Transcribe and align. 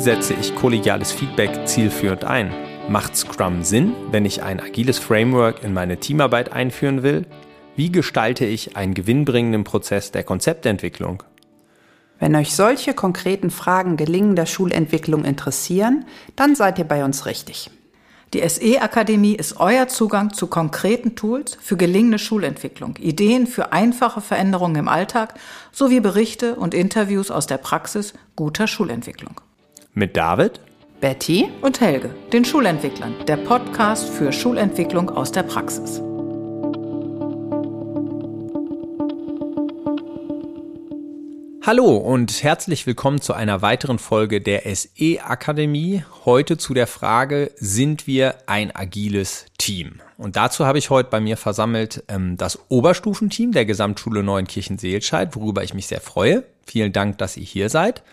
setze 0.00 0.34
ich 0.34 0.54
kollegiales 0.54 1.12
Feedback 1.12 1.66
zielführend 1.66 2.24
ein? 2.24 2.52
Macht 2.88 3.16
Scrum 3.16 3.62
Sinn, 3.62 3.92
wenn 4.10 4.24
ich 4.24 4.42
ein 4.42 4.58
agiles 4.58 4.98
Framework 4.98 5.62
in 5.62 5.74
meine 5.74 5.98
Teamarbeit 5.98 6.52
einführen 6.52 7.02
will? 7.02 7.26
Wie 7.76 7.92
gestalte 7.92 8.46
ich 8.46 8.76
einen 8.76 8.94
gewinnbringenden 8.94 9.64
Prozess 9.64 10.10
der 10.10 10.24
Konzeptentwicklung? 10.24 11.22
Wenn 12.18 12.34
euch 12.34 12.54
solche 12.54 12.94
konkreten 12.94 13.50
Fragen 13.50 13.96
gelingender 13.96 14.46
Schulentwicklung 14.46 15.24
interessieren, 15.24 16.06
dann 16.34 16.54
seid 16.54 16.78
ihr 16.78 16.84
bei 16.86 17.04
uns 17.04 17.26
richtig. 17.26 17.70
Die 18.32 18.48
SE-Akademie 18.48 19.34
ist 19.34 19.58
euer 19.58 19.88
Zugang 19.88 20.32
zu 20.32 20.46
konkreten 20.46 21.16
Tools 21.16 21.58
für 21.60 21.76
gelingende 21.76 22.18
Schulentwicklung, 22.18 22.96
Ideen 22.96 23.46
für 23.46 23.72
einfache 23.72 24.20
Veränderungen 24.20 24.76
im 24.76 24.88
Alltag 24.88 25.34
sowie 25.72 26.00
Berichte 26.00 26.54
und 26.54 26.74
Interviews 26.74 27.30
aus 27.30 27.46
der 27.46 27.58
Praxis 27.58 28.14
guter 28.36 28.66
Schulentwicklung. 28.66 29.40
Mit 29.92 30.16
David, 30.16 30.60
Betty 31.00 31.48
und 31.62 31.80
Helge, 31.80 32.14
den 32.32 32.44
Schulentwicklern, 32.44 33.12
der 33.26 33.38
Podcast 33.38 34.08
für 34.08 34.32
Schulentwicklung 34.32 35.10
aus 35.10 35.32
der 35.32 35.42
Praxis. 35.42 36.00
Hallo 41.66 41.96
und 41.96 42.42
herzlich 42.44 42.86
willkommen 42.86 43.20
zu 43.20 43.32
einer 43.32 43.62
weiteren 43.62 43.98
Folge 43.98 44.40
der 44.40 44.62
SE 44.74 45.18
Akademie. 45.24 46.04
Heute 46.24 46.56
zu 46.56 46.72
der 46.72 46.86
Frage, 46.86 47.50
sind 47.56 48.06
wir 48.06 48.36
ein 48.46 48.74
agiles 48.74 49.46
Team? 49.58 50.00
Und 50.16 50.36
dazu 50.36 50.66
habe 50.66 50.78
ich 50.78 50.90
heute 50.90 51.10
bei 51.10 51.20
mir 51.20 51.36
versammelt 51.36 52.04
ähm, 52.06 52.36
das 52.36 52.60
Oberstufenteam 52.68 53.50
der 53.50 53.64
Gesamtschule 53.64 54.22
Neuenkirchen-Seelscheid, 54.22 55.34
worüber 55.34 55.64
ich 55.64 55.74
mich 55.74 55.88
sehr 55.88 56.00
freue. 56.00 56.44
Vielen 56.70 56.92
Dank, 56.92 57.18
dass 57.18 57.36
ihr 57.36 57.42
hier 57.42 57.68
seid. 57.68 58.04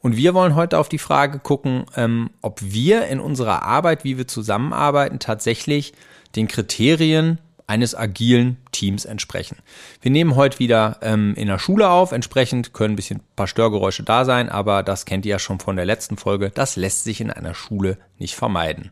Und 0.00 0.16
wir 0.16 0.32
wollen 0.32 0.54
heute 0.54 0.78
auf 0.78 0.88
die 0.88 0.96
Frage 0.96 1.40
gucken, 1.40 1.84
ähm, 1.94 2.30
ob 2.40 2.62
wir 2.62 3.06
in 3.08 3.20
unserer 3.20 3.64
Arbeit, 3.64 4.02
wie 4.02 4.16
wir 4.16 4.26
zusammenarbeiten, 4.26 5.18
tatsächlich 5.18 5.92
den 6.34 6.48
Kriterien 6.48 7.38
eines 7.66 7.94
agilen 7.94 8.56
Teams 8.72 9.04
entsprechen. 9.04 9.58
Wir 10.00 10.10
nehmen 10.10 10.36
heute 10.36 10.58
wieder 10.58 10.96
ähm, 11.02 11.34
in 11.34 11.48
der 11.48 11.58
Schule 11.58 11.90
auf, 11.90 12.12
entsprechend 12.12 12.72
können 12.72 12.94
ein 12.94 12.96
bisschen 12.96 13.18
ein 13.18 13.36
paar 13.36 13.46
Störgeräusche 13.46 14.04
da 14.04 14.24
sein, 14.24 14.48
aber 14.48 14.82
das 14.82 15.04
kennt 15.04 15.26
ihr 15.26 15.32
ja 15.32 15.38
schon 15.38 15.60
von 15.60 15.76
der 15.76 15.84
letzten 15.84 16.16
Folge. 16.16 16.48
Das 16.48 16.76
lässt 16.76 17.04
sich 17.04 17.20
in 17.20 17.30
einer 17.30 17.52
Schule 17.52 17.98
nicht 18.16 18.36
vermeiden. 18.36 18.90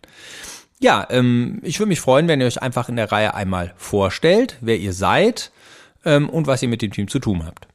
Ja, 0.79 1.07
ähm, 1.09 1.61
ich 1.63 1.79
würde 1.79 1.89
mich 1.89 2.03
freuen, 2.03 2.29
wenn 2.29 2.43
ihr 2.43 2.47
euch 2.47 2.61
einfach 2.61 2.91
in 2.91 2.97
der 2.97 3.11
Reihe 3.11 3.33
einmal 3.33 3.73
vorstellt, 3.79 4.59
wer 4.61 4.77
ihr 4.77 4.93
seid 4.93 5.53
ähm, 6.05 6.29
und 6.29 6.47
was 6.47 6.63
ihr 6.63 6.69
mit 6.69 6.83
dem 6.83 6.93
Team 6.93 7.09
zu 7.09 7.19
tun 7.19 7.47
habt. 7.47 7.67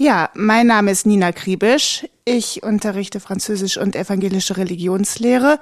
Ja, 0.00 0.30
mein 0.34 0.68
Name 0.68 0.92
ist 0.92 1.06
Nina 1.06 1.32
Kriebisch. 1.32 2.06
Ich 2.24 2.62
unterrichte 2.62 3.18
Französisch 3.18 3.78
und 3.78 3.96
evangelische 3.96 4.56
Religionslehre. 4.56 5.58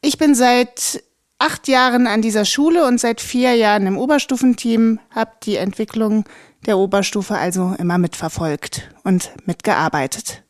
Ich 0.00 0.16
bin 0.16 0.36
seit 0.36 1.02
acht 1.40 1.66
Jahren 1.66 2.06
an 2.06 2.22
dieser 2.22 2.44
Schule 2.44 2.86
und 2.86 3.00
seit 3.00 3.20
vier 3.20 3.56
Jahren 3.56 3.88
im 3.88 3.98
Oberstufenteam, 3.98 5.00
habe 5.10 5.32
die 5.42 5.56
Entwicklung 5.56 6.24
der 6.66 6.78
Oberstufe 6.78 7.34
also 7.34 7.74
immer 7.76 7.98
mitverfolgt 7.98 8.88
und 9.02 9.32
mitgearbeitet. 9.44 10.44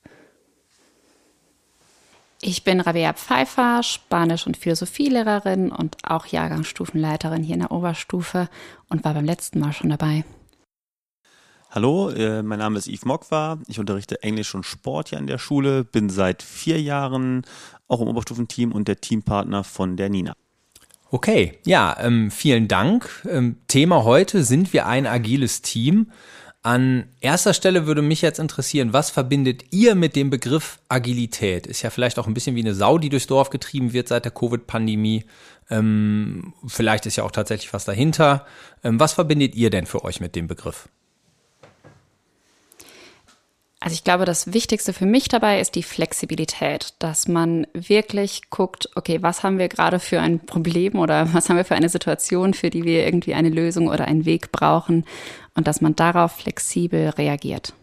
Ich 2.43 2.63
bin 2.63 2.81
Rabea 2.81 3.15
Pfeiffer, 3.15 3.83
Spanisch- 3.83 4.47
und 4.47 4.59
Philosophielehrerin 4.59 5.73
und 5.73 5.97
auch 6.05 6.27
Jahrgangsstufenleiterin 6.27 7.43
hier 7.43 7.55
in 7.55 7.61
der 7.63 7.73
Oberstufe 7.73 8.51
und 8.91 9.03
war 9.03 9.15
beim 9.15 9.25
letzten 9.25 9.61
Mal 9.61 9.73
schon 9.73 9.89
dabei. 9.89 10.25
Hallo, 11.75 12.09
äh, 12.11 12.45
mein 12.45 12.61
Name 12.61 12.79
ist 12.79 12.87
Yves 12.87 13.05
Mokwa. 13.05 13.59
Ich 13.67 13.81
unterrichte 13.81 14.23
Englisch 14.23 14.55
und 14.55 14.65
Sport 14.65 15.09
hier 15.09 15.19
an 15.19 15.27
der 15.27 15.39
Schule, 15.39 15.83
bin 15.83 16.09
seit 16.09 16.45
vier 16.45 16.81
Jahren 16.81 17.43
auch 17.89 18.01
im 18.01 18.07
Oberstufenteam 18.07 18.71
und 18.71 18.87
der 18.87 19.01
Teampartner 19.01 19.65
von 19.65 19.97
der 19.97 20.09
Nina. 20.09 20.35
Okay, 21.11 21.59
ja, 21.67 21.97
ähm, 21.99 22.31
vielen 22.31 22.69
Dank. 22.69 23.27
Ähm, 23.29 23.57
Thema 23.67 24.05
heute 24.05 24.45
sind 24.45 24.73
wir 24.73 24.87
ein 24.87 25.05
agiles 25.05 25.63
Team. 25.63 26.13
An 26.63 27.09
erster 27.21 27.53
Stelle 27.53 27.89
würde 27.89 28.03
mich 28.03 28.23
jetzt 28.23 28.39
interessieren, 28.39 28.93
was 28.93 29.11
verbindet 29.11 29.65
ihr 29.73 29.97
mit 29.97 30.15
dem 30.15 30.31
Begriff 30.31 30.79
Agilität? 30.89 31.67
Ist 31.67 31.83
ja 31.83 31.91
vielleicht 31.91 32.21
auch 32.21 32.29
ein 32.29 32.35
bisschen 32.35 32.55
wie 32.55 32.61
eine 32.61 32.77
Sau, 32.77 32.99
die 32.99 33.09
durchs 33.09 33.27
Dorf 33.27 33.51
getrieben 33.51 33.93
wird 33.93 34.07
seit 34.07 34.25
der 34.25 34.33
Covid-Pandemie. 34.33 35.25
Ähm, 35.71 36.55
vielleicht 36.69 37.07
ist 37.07 37.17
ja 37.17 37.25
auch 37.25 37.33
tatsächlich 37.33 37.73
was 37.73 37.85
dahinter. 37.85 38.47
Ähm, 38.85 39.01
was 39.01 39.13
verbindet 39.13 39.57
ihr 39.57 39.71
denn 39.71 39.87
für 39.87 40.05
euch 40.05 40.21
mit 40.21 40.37
dem 40.37 40.47
Begriff? 40.47 40.89
Also 43.85 43.97
ich 43.97 44.05
glaube, 44.05 44.25
das 44.25 44.55
Wichtigste 44.55 44.95
für 44.95 45.05
mich 45.05 45.29
dabei 45.29 45.61
ist 45.61 45.75
die 45.75 45.83
Flexibilität, 45.83 46.95
dass 47.01 47.29
man 47.29 47.67
wirklich 47.75 48.49
guckt, 48.49 48.89
okay, 48.95 49.19
was 49.21 49.43
haben 49.43 49.59
wir 49.59 49.69
gerade 49.69 50.01
für 50.01 50.23
ein 50.23 50.41
Problem 50.47 50.95
oder 50.95 51.29
was 51.35 51.51
haben 51.51 51.59
wir 51.59 51.67
für 51.67 51.75
eine 51.75 51.91
Situation, 51.91 52.55
für 52.55 52.71
die 52.71 52.85
wir 52.85 53.05
irgendwie 53.05 53.35
eine 53.35 53.51
Lösung 53.51 53.89
oder 53.89 54.07
einen 54.07 54.25
Weg 54.25 54.53
brauchen 54.53 55.05
und 55.55 55.67
dass 55.67 55.83
man 55.83 55.95
darauf 55.95 56.33
flexibel 56.33 57.11
reagiert. 57.11 57.75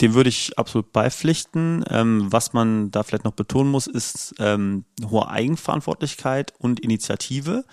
Dem 0.00 0.14
würde 0.14 0.30
ich 0.30 0.58
absolut 0.58 0.90
beipflichten. 0.90 1.84
Ähm, 1.88 2.26
was 2.28 2.52
man 2.52 2.90
da 2.90 3.04
vielleicht 3.04 3.24
noch 3.24 3.34
betonen 3.34 3.70
muss, 3.70 3.86
ist 3.86 4.34
ähm, 4.40 4.84
hohe 5.08 5.28
Eigenverantwortlichkeit 5.28 6.52
und 6.58 6.80
Initiative 6.80 7.64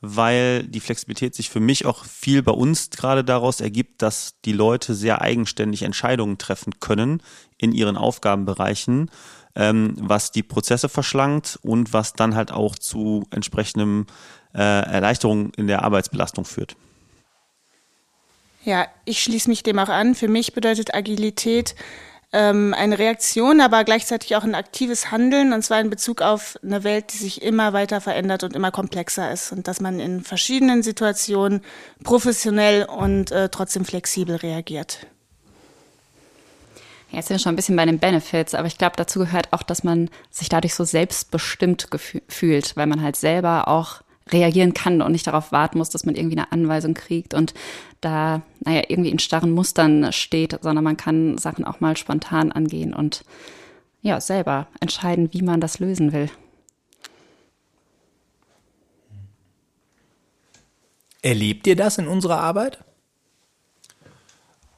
weil 0.00 0.64
die 0.64 0.80
Flexibilität 0.80 1.34
sich 1.34 1.50
für 1.50 1.60
mich 1.60 1.86
auch 1.86 2.04
viel 2.04 2.42
bei 2.42 2.52
uns 2.52 2.90
gerade 2.90 3.24
daraus 3.24 3.60
ergibt, 3.60 4.02
dass 4.02 4.34
die 4.44 4.52
Leute 4.52 4.94
sehr 4.94 5.22
eigenständig 5.22 5.82
Entscheidungen 5.82 6.38
treffen 6.38 6.78
können 6.80 7.22
in 7.56 7.72
ihren 7.72 7.96
Aufgabenbereichen, 7.96 9.10
ähm, 9.54 9.94
was 9.98 10.32
die 10.32 10.42
Prozesse 10.42 10.88
verschlankt 10.88 11.58
und 11.62 11.92
was 11.92 12.12
dann 12.12 12.34
halt 12.34 12.52
auch 12.52 12.76
zu 12.76 13.26
entsprechendem 13.30 14.06
äh, 14.54 14.58
Erleichterung 14.60 15.52
in 15.54 15.66
der 15.66 15.82
Arbeitsbelastung 15.82 16.44
führt. 16.44 16.76
Ja, 18.64 18.88
ich 19.04 19.22
schließe 19.22 19.48
mich 19.48 19.62
dem 19.62 19.78
auch 19.78 19.88
an. 19.88 20.14
Für 20.14 20.28
mich 20.28 20.52
bedeutet 20.52 20.92
Agilität 20.94 21.76
ähm, 22.36 22.74
eine 22.76 22.98
Reaktion, 22.98 23.62
aber 23.62 23.82
gleichzeitig 23.84 24.36
auch 24.36 24.44
ein 24.44 24.54
aktives 24.54 25.10
Handeln, 25.10 25.54
und 25.54 25.62
zwar 25.62 25.80
in 25.80 25.88
Bezug 25.88 26.20
auf 26.20 26.58
eine 26.62 26.84
Welt, 26.84 27.14
die 27.14 27.16
sich 27.16 27.40
immer 27.40 27.72
weiter 27.72 28.02
verändert 28.02 28.44
und 28.44 28.54
immer 28.54 28.70
komplexer 28.70 29.32
ist 29.32 29.52
und 29.52 29.66
dass 29.68 29.80
man 29.80 30.00
in 30.00 30.22
verschiedenen 30.22 30.82
Situationen 30.82 31.62
professionell 32.04 32.84
und 32.84 33.32
äh, 33.32 33.48
trotzdem 33.48 33.86
flexibel 33.86 34.36
reagiert. 34.36 35.06
Jetzt 37.10 37.28
sind 37.28 37.36
wir 37.36 37.42
schon 37.42 37.52
ein 37.54 37.56
bisschen 37.56 37.76
bei 37.76 37.86
den 37.86 37.98
Benefits, 37.98 38.54
aber 38.54 38.66
ich 38.66 38.76
glaube, 38.76 38.96
dazu 38.96 39.20
gehört 39.20 39.52
auch, 39.54 39.62
dass 39.62 39.82
man 39.82 40.10
sich 40.30 40.50
dadurch 40.50 40.74
so 40.74 40.84
selbstbestimmt 40.84 41.88
fühlt, 42.28 42.76
weil 42.76 42.86
man 42.86 43.00
halt 43.00 43.16
selber 43.16 43.68
auch 43.68 44.02
reagieren 44.30 44.74
kann 44.74 45.02
und 45.02 45.12
nicht 45.12 45.26
darauf 45.26 45.52
warten 45.52 45.78
muss, 45.78 45.90
dass 45.90 46.04
man 46.04 46.16
irgendwie 46.16 46.36
eine 46.36 46.50
Anweisung 46.52 46.94
kriegt 46.94 47.34
und 47.34 47.54
da, 48.00 48.42
naja, 48.64 48.82
irgendwie 48.88 49.10
in 49.10 49.18
starren 49.18 49.52
Mustern 49.52 50.12
steht, 50.12 50.58
sondern 50.62 50.84
man 50.84 50.96
kann 50.96 51.38
Sachen 51.38 51.64
auch 51.64 51.80
mal 51.80 51.96
spontan 51.96 52.52
angehen 52.52 52.92
und 52.92 53.24
ja, 54.02 54.20
selber 54.20 54.68
entscheiden, 54.80 55.32
wie 55.32 55.42
man 55.42 55.60
das 55.60 55.78
lösen 55.78 56.12
will. 56.12 56.30
Erlebt 61.22 61.66
ihr 61.66 61.74
das 61.74 61.98
in 61.98 62.06
unserer 62.06 62.38
Arbeit? 62.38 62.84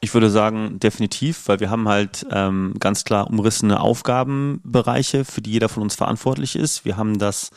Ich 0.00 0.14
würde 0.14 0.30
sagen, 0.30 0.78
definitiv, 0.78 1.48
weil 1.48 1.58
wir 1.58 1.70
haben 1.70 1.88
halt 1.88 2.24
ähm, 2.30 2.74
ganz 2.78 3.04
klar 3.04 3.28
umrissene 3.28 3.80
Aufgabenbereiche, 3.80 5.24
für 5.24 5.42
die 5.42 5.50
jeder 5.50 5.68
von 5.68 5.82
uns 5.82 5.96
verantwortlich 5.96 6.54
ist. 6.54 6.84
Wir 6.84 6.96
haben 6.96 7.18
das 7.18 7.50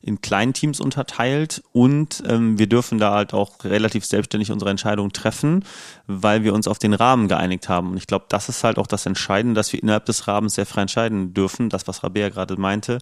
in 0.00 0.20
kleinen 0.20 0.52
Teams 0.52 0.80
unterteilt 0.80 1.62
und 1.72 2.22
ähm, 2.26 2.58
wir 2.58 2.68
dürfen 2.68 2.98
da 2.98 3.12
halt 3.12 3.34
auch 3.34 3.64
relativ 3.64 4.04
selbstständig 4.04 4.50
unsere 4.50 4.70
Entscheidungen 4.70 5.12
treffen, 5.12 5.64
weil 6.06 6.44
wir 6.44 6.54
uns 6.54 6.68
auf 6.68 6.78
den 6.78 6.94
Rahmen 6.94 7.28
geeinigt 7.28 7.68
haben. 7.68 7.90
Und 7.90 7.96
ich 7.96 8.06
glaube, 8.06 8.26
das 8.28 8.48
ist 8.48 8.64
halt 8.64 8.78
auch 8.78 8.86
das 8.86 9.06
Entscheidende, 9.06 9.58
dass 9.58 9.72
wir 9.72 9.82
innerhalb 9.82 10.06
des 10.06 10.28
Rahmens 10.28 10.54
sehr 10.54 10.66
frei 10.66 10.82
entscheiden 10.82 11.34
dürfen. 11.34 11.68
Das, 11.68 11.88
was 11.88 12.02
Rabea 12.02 12.28
gerade 12.28 12.58
meinte, 12.58 12.98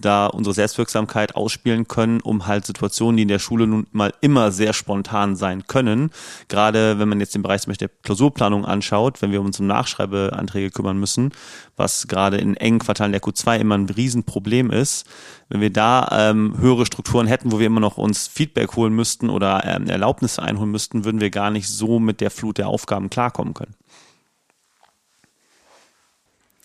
da 0.00 0.26
unsere 0.26 0.54
Selbstwirksamkeit 0.54 1.36
ausspielen 1.36 1.86
können, 1.86 2.20
um 2.20 2.46
halt 2.46 2.66
Situationen, 2.66 3.16
die 3.16 3.22
in 3.22 3.28
der 3.28 3.38
Schule 3.38 3.66
nun 3.66 3.86
mal 3.92 4.12
immer 4.20 4.50
sehr 4.50 4.72
spontan 4.72 5.36
sein 5.36 5.66
können, 5.66 6.10
gerade 6.48 6.98
wenn 6.98 7.08
man 7.08 7.20
jetzt 7.20 7.34
den 7.34 7.42
Bereich 7.42 7.62
zum 7.62 7.70
Beispiel 7.70 7.88
der 7.88 7.96
Klausurplanung 8.02 8.64
anschaut, 8.64 9.22
wenn 9.22 9.32
wir 9.32 9.40
uns 9.40 9.60
um 9.60 9.66
Nachschreibeanträge 9.66 10.70
kümmern 10.70 10.98
müssen, 10.98 11.32
was 11.76 12.08
gerade 12.08 12.38
in 12.38 12.56
engen 12.56 12.78
Quartalen 12.78 13.12
der 13.12 13.22
Q2 13.22 13.58
immer 13.58 13.76
ein 13.76 13.88
Riesenproblem 13.88 14.70
ist, 14.70 15.06
wenn 15.52 15.60
wir 15.60 15.70
da 15.70 16.08
ähm, 16.30 16.54
höhere 16.58 16.86
Strukturen 16.86 17.26
hätten, 17.26 17.52
wo 17.52 17.58
wir 17.58 17.66
immer 17.66 17.78
noch 17.78 17.98
uns 17.98 18.26
Feedback 18.26 18.74
holen 18.74 18.94
müssten 18.94 19.28
oder 19.28 19.62
ähm, 19.66 19.86
Erlaubnisse 19.86 20.42
einholen 20.42 20.70
müssten, 20.70 21.04
würden 21.04 21.20
wir 21.20 21.28
gar 21.28 21.50
nicht 21.50 21.68
so 21.68 22.00
mit 22.00 22.22
der 22.22 22.30
Flut 22.30 22.56
der 22.56 22.68
Aufgaben 22.68 23.10
klarkommen 23.10 23.52
können. 23.52 23.74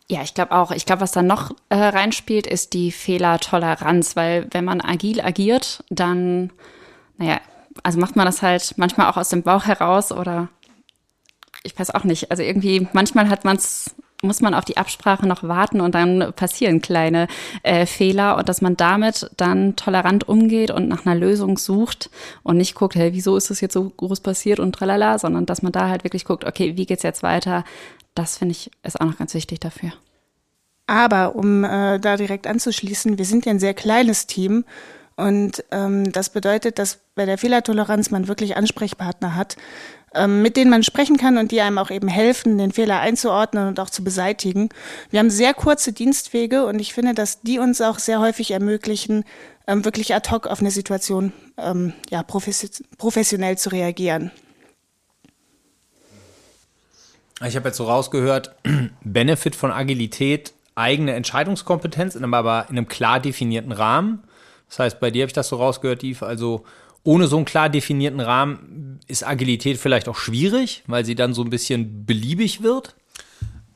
Ja, 0.10 0.22
ich 0.22 0.34
glaube 0.34 0.54
auch. 0.54 0.72
Ich 0.72 0.86
glaube, 0.86 1.02
was 1.02 1.12
da 1.12 1.22
noch 1.22 1.52
äh, 1.68 1.76
reinspielt, 1.76 2.48
ist 2.48 2.72
die 2.72 2.94
Fehlertoleranz, 2.94 4.16
weil 4.16 4.48
wenn 4.52 4.64
man 4.64 4.80
agil 4.80 5.20
agiert, 5.20 5.84
dann, 5.90 6.54
naja, 7.18 7.42
also 7.84 8.00
macht 8.00 8.16
man 8.16 8.26
das 8.26 8.42
halt 8.42 8.76
manchmal 8.78 9.12
auch 9.12 9.18
aus 9.18 9.28
dem 9.28 9.44
Bauch 9.44 9.66
heraus 9.66 10.14
oder 10.14 10.48
ich 11.64 11.78
weiß 11.78 11.94
auch 11.94 12.06
nicht. 12.06 12.32
Also 12.32 12.42
irgendwie, 12.42 12.88
manchmal 12.94 13.28
hat 13.28 13.44
man 13.44 13.58
es 13.58 13.96
muss 14.24 14.42
man 14.42 14.54
auf 14.54 14.66
die 14.66 14.78
Absprache 14.78 15.28
noch 15.28 15.44
warten 15.44 15.80
und 15.80 15.94
dann 15.94 16.34
passieren 16.36 16.82
kleine 16.82 17.28
äh, 17.62 17.86
Fehler 17.86 18.38
und 18.38 18.50
dass 18.50 18.62
man 18.62 18.76
damit 18.76 19.30
dann 19.38 19.76
tolerant 19.76 20.28
umgeht 20.28 20.72
und 20.72 20.88
nach 20.88 21.06
einer 21.06 21.16
Lösung 21.16 21.58
sucht 21.58 22.10
und 22.42 22.58
nicht 22.58 22.74
guckt, 22.74 22.96
hey, 22.96 23.14
wieso 23.14 23.38
ist 23.38 23.52
das 23.52 23.62
jetzt 23.62 23.74
so 23.74 23.90
groß 23.90 24.22
passiert 24.22 24.60
und 24.60 24.74
tralala, 24.74 25.20
sondern 25.20 25.46
dass 25.46 25.62
man 25.62 25.72
da 25.72 25.88
halt 25.90 26.04
wirklich 26.04 26.26
guckt, 26.26 26.46
okay, 26.46 26.78
wie 26.78 26.88
geht's 26.88 27.04
jetzt 27.04 27.22
weiter? 27.22 27.64
Das 28.16 28.38
finde 28.40 28.54
ich 28.54 28.72
ist 28.84 29.00
auch 29.00 29.06
noch 29.06 29.18
ganz 29.18 29.36
wichtig 29.36 29.60
dafür. 29.60 29.92
Aber 30.88 31.36
um 31.36 31.64
äh, 31.64 32.00
da 32.00 32.18
direkt 32.18 32.48
anzuschließen, 32.48 33.18
wir 33.18 33.26
sind 33.26 33.46
ja 33.46 33.52
ein 33.52 33.60
sehr 33.60 33.74
kleines 33.74 34.26
Team 34.26 34.64
und 35.18 35.66
ähm, 35.72 36.12
das 36.12 36.30
bedeutet, 36.30 36.78
dass 36.78 37.00
bei 37.16 37.26
der 37.26 37.40
Fehlertoleranz 37.40 38.12
man 38.12 38.28
wirklich 38.28 38.56
Ansprechpartner 38.56 39.36
hat, 39.36 39.58
ähm, 40.14 40.44
mit 40.44 40.56
denen 40.56 40.70
man 40.70 40.84
sprechen 40.84 41.18
kann 41.18 41.38
und 41.38 41.52
die 41.52 41.60
einem 41.60 41.80
auch 41.80 41.90
eben 41.90 42.08
helfen, 42.08 42.60
den 42.60 42.72
Fehler 42.72 43.00
einzuordnen 43.00 43.68
und 43.68 43.80
auch 43.80 43.90
zu 43.90 44.04
beseitigen. 44.04 44.70
Wir 45.10 45.20
haben 45.20 45.32
sehr 45.32 45.56
kurze 45.56 45.92
Dienstwege 45.92 46.66
und 46.66 46.80
ich 46.80 46.94
finde, 46.94 47.16
dass 47.16 47.42
die 47.42 47.58
uns 47.58 47.82
auch 47.82 47.98
sehr 47.98 48.20
häufig 48.20 48.52
ermöglichen, 48.52 49.26
ähm, 49.66 49.84
wirklich 49.84 50.14
ad 50.14 50.30
hoc 50.30 50.46
auf 50.46 50.60
eine 50.60 50.72
Situation 50.72 51.34
ähm, 51.58 51.94
ja, 52.12 52.24
professionell 52.24 53.58
zu 53.58 53.70
reagieren. 53.70 54.32
Ich 57.46 57.56
habe 57.56 57.70
jetzt 57.70 57.78
so 57.78 57.86
rausgehört, 57.86 58.56
Benefit 59.04 59.56
von 59.56 59.72
Agilität, 59.72 60.54
eigene 60.76 61.14
Entscheidungskompetenz, 61.14 62.16
aber 62.16 62.66
in 62.70 62.78
einem 62.78 62.88
klar 62.88 63.20
definierten 63.20 63.72
Rahmen. 63.72 64.24
Das 64.70 64.80
heißt, 64.80 65.00
bei 65.00 65.12
dir 65.12 65.24
habe 65.24 65.30
ich 65.30 65.34
das 65.34 65.50
so 65.50 65.58
rausgehört, 65.58 66.04
Yves, 66.04 66.24
also 66.24 66.64
ohne 67.04 67.28
so 67.28 67.38
einen 67.38 67.46
klar 67.46 67.70
definierten 67.70 68.20
Rahmen 68.20 69.00
ist 69.08 69.26
Agilität 69.26 69.78
vielleicht 69.78 70.10
auch 70.10 70.18
schwierig, 70.18 70.84
weil 70.88 71.06
sie 71.06 71.16
dann 71.16 71.34
so 71.34 71.42
ein 71.42 71.50
bisschen 71.50 72.06
beliebig 72.06 72.64
wird. 72.64 72.96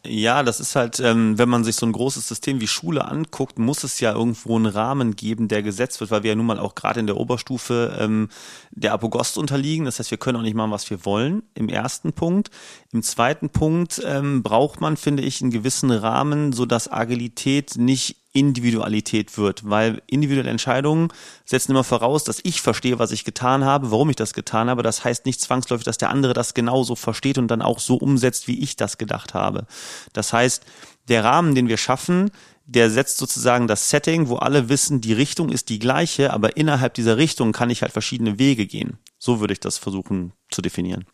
Ja, 0.05 0.41
das 0.41 0.59
ist 0.59 0.75
halt, 0.75 0.99
ähm, 0.99 1.37
wenn 1.37 1.47
man 1.47 1.63
sich 1.63 1.75
so 1.75 1.85
ein 1.85 1.91
großes 1.91 2.27
System 2.27 2.59
wie 2.59 2.67
Schule 2.67 3.05
anguckt, 3.05 3.59
muss 3.59 3.83
es 3.83 3.99
ja 3.99 4.13
irgendwo 4.13 4.55
einen 4.55 4.65
Rahmen 4.65 5.15
geben, 5.15 5.47
der 5.47 5.61
gesetzt 5.61 5.99
wird, 5.99 6.09
weil 6.09 6.23
wir 6.23 6.31
ja 6.31 6.35
nun 6.35 6.47
mal 6.47 6.57
auch 6.57 6.73
gerade 6.73 6.99
in 6.99 7.05
der 7.05 7.17
Oberstufe 7.17 7.95
ähm, 7.99 8.29
der 8.71 8.93
Apogost 8.93 9.37
unterliegen. 9.37 9.85
Das 9.85 9.99
heißt, 9.99 10.09
wir 10.09 10.17
können 10.17 10.39
auch 10.39 10.43
nicht 10.43 10.55
machen, 10.55 10.71
was 10.71 10.89
wir 10.89 11.05
wollen, 11.05 11.43
im 11.53 11.69
ersten 11.69 12.13
Punkt. 12.13 12.49
Im 12.91 13.03
zweiten 13.03 13.51
Punkt 13.51 14.01
ähm, 14.03 14.41
braucht 14.41 14.81
man, 14.81 14.97
finde 14.97 15.21
ich, 15.21 15.39
einen 15.41 15.51
gewissen 15.51 15.91
Rahmen, 15.91 16.51
so 16.51 16.65
dass 16.65 16.91
Agilität 16.91 17.77
nicht 17.77 18.20
Individualität 18.33 19.37
wird, 19.37 19.69
weil 19.69 20.01
individuelle 20.07 20.49
Entscheidungen 20.49 21.09
setzen 21.45 21.71
immer 21.71 21.83
voraus, 21.83 22.23
dass 22.23 22.39
ich 22.43 22.61
verstehe, 22.61 22.97
was 22.97 23.11
ich 23.11 23.25
getan 23.25 23.65
habe, 23.65 23.91
warum 23.91 24.09
ich 24.09 24.15
das 24.15 24.33
getan 24.33 24.69
habe. 24.69 24.83
Das 24.83 25.03
heißt 25.03 25.25
nicht 25.25 25.41
zwangsläufig, 25.41 25.83
dass 25.83 25.97
der 25.97 26.09
andere 26.09 26.33
das 26.33 26.53
genauso 26.53 26.95
versteht 26.95 27.37
und 27.37 27.49
dann 27.49 27.61
auch 27.61 27.79
so 27.79 27.95
umsetzt, 27.95 28.47
wie 28.47 28.59
ich 28.59 28.75
das 28.77 28.97
gedacht 28.97 29.33
habe. 29.33 29.65
Das 30.13 30.31
heißt, 30.31 30.63
der 31.09 31.23
Rahmen, 31.23 31.55
den 31.55 31.67
wir 31.67 31.77
schaffen, 31.77 32.31
der 32.65 32.89
setzt 32.89 33.17
sozusagen 33.17 33.67
das 33.67 33.89
Setting, 33.89 34.29
wo 34.29 34.37
alle 34.37 34.69
wissen, 34.69 35.01
die 35.01 35.13
Richtung 35.13 35.49
ist 35.49 35.67
die 35.67 35.79
gleiche, 35.79 36.31
aber 36.31 36.55
innerhalb 36.55 36.93
dieser 36.93 37.17
Richtung 37.17 37.51
kann 37.51 37.69
ich 37.69 37.81
halt 37.81 37.91
verschiedene 37.91 38.39
Wege 38.39 38.65
gehen. 38.65 38.97
So 39.17 39.41
würde 39.41 39.53
ich 39.53 39.59
das 39.59 39.77
versuchen 39.77 40.31
zu 40.49 40.61
definieren. 40.61 41.05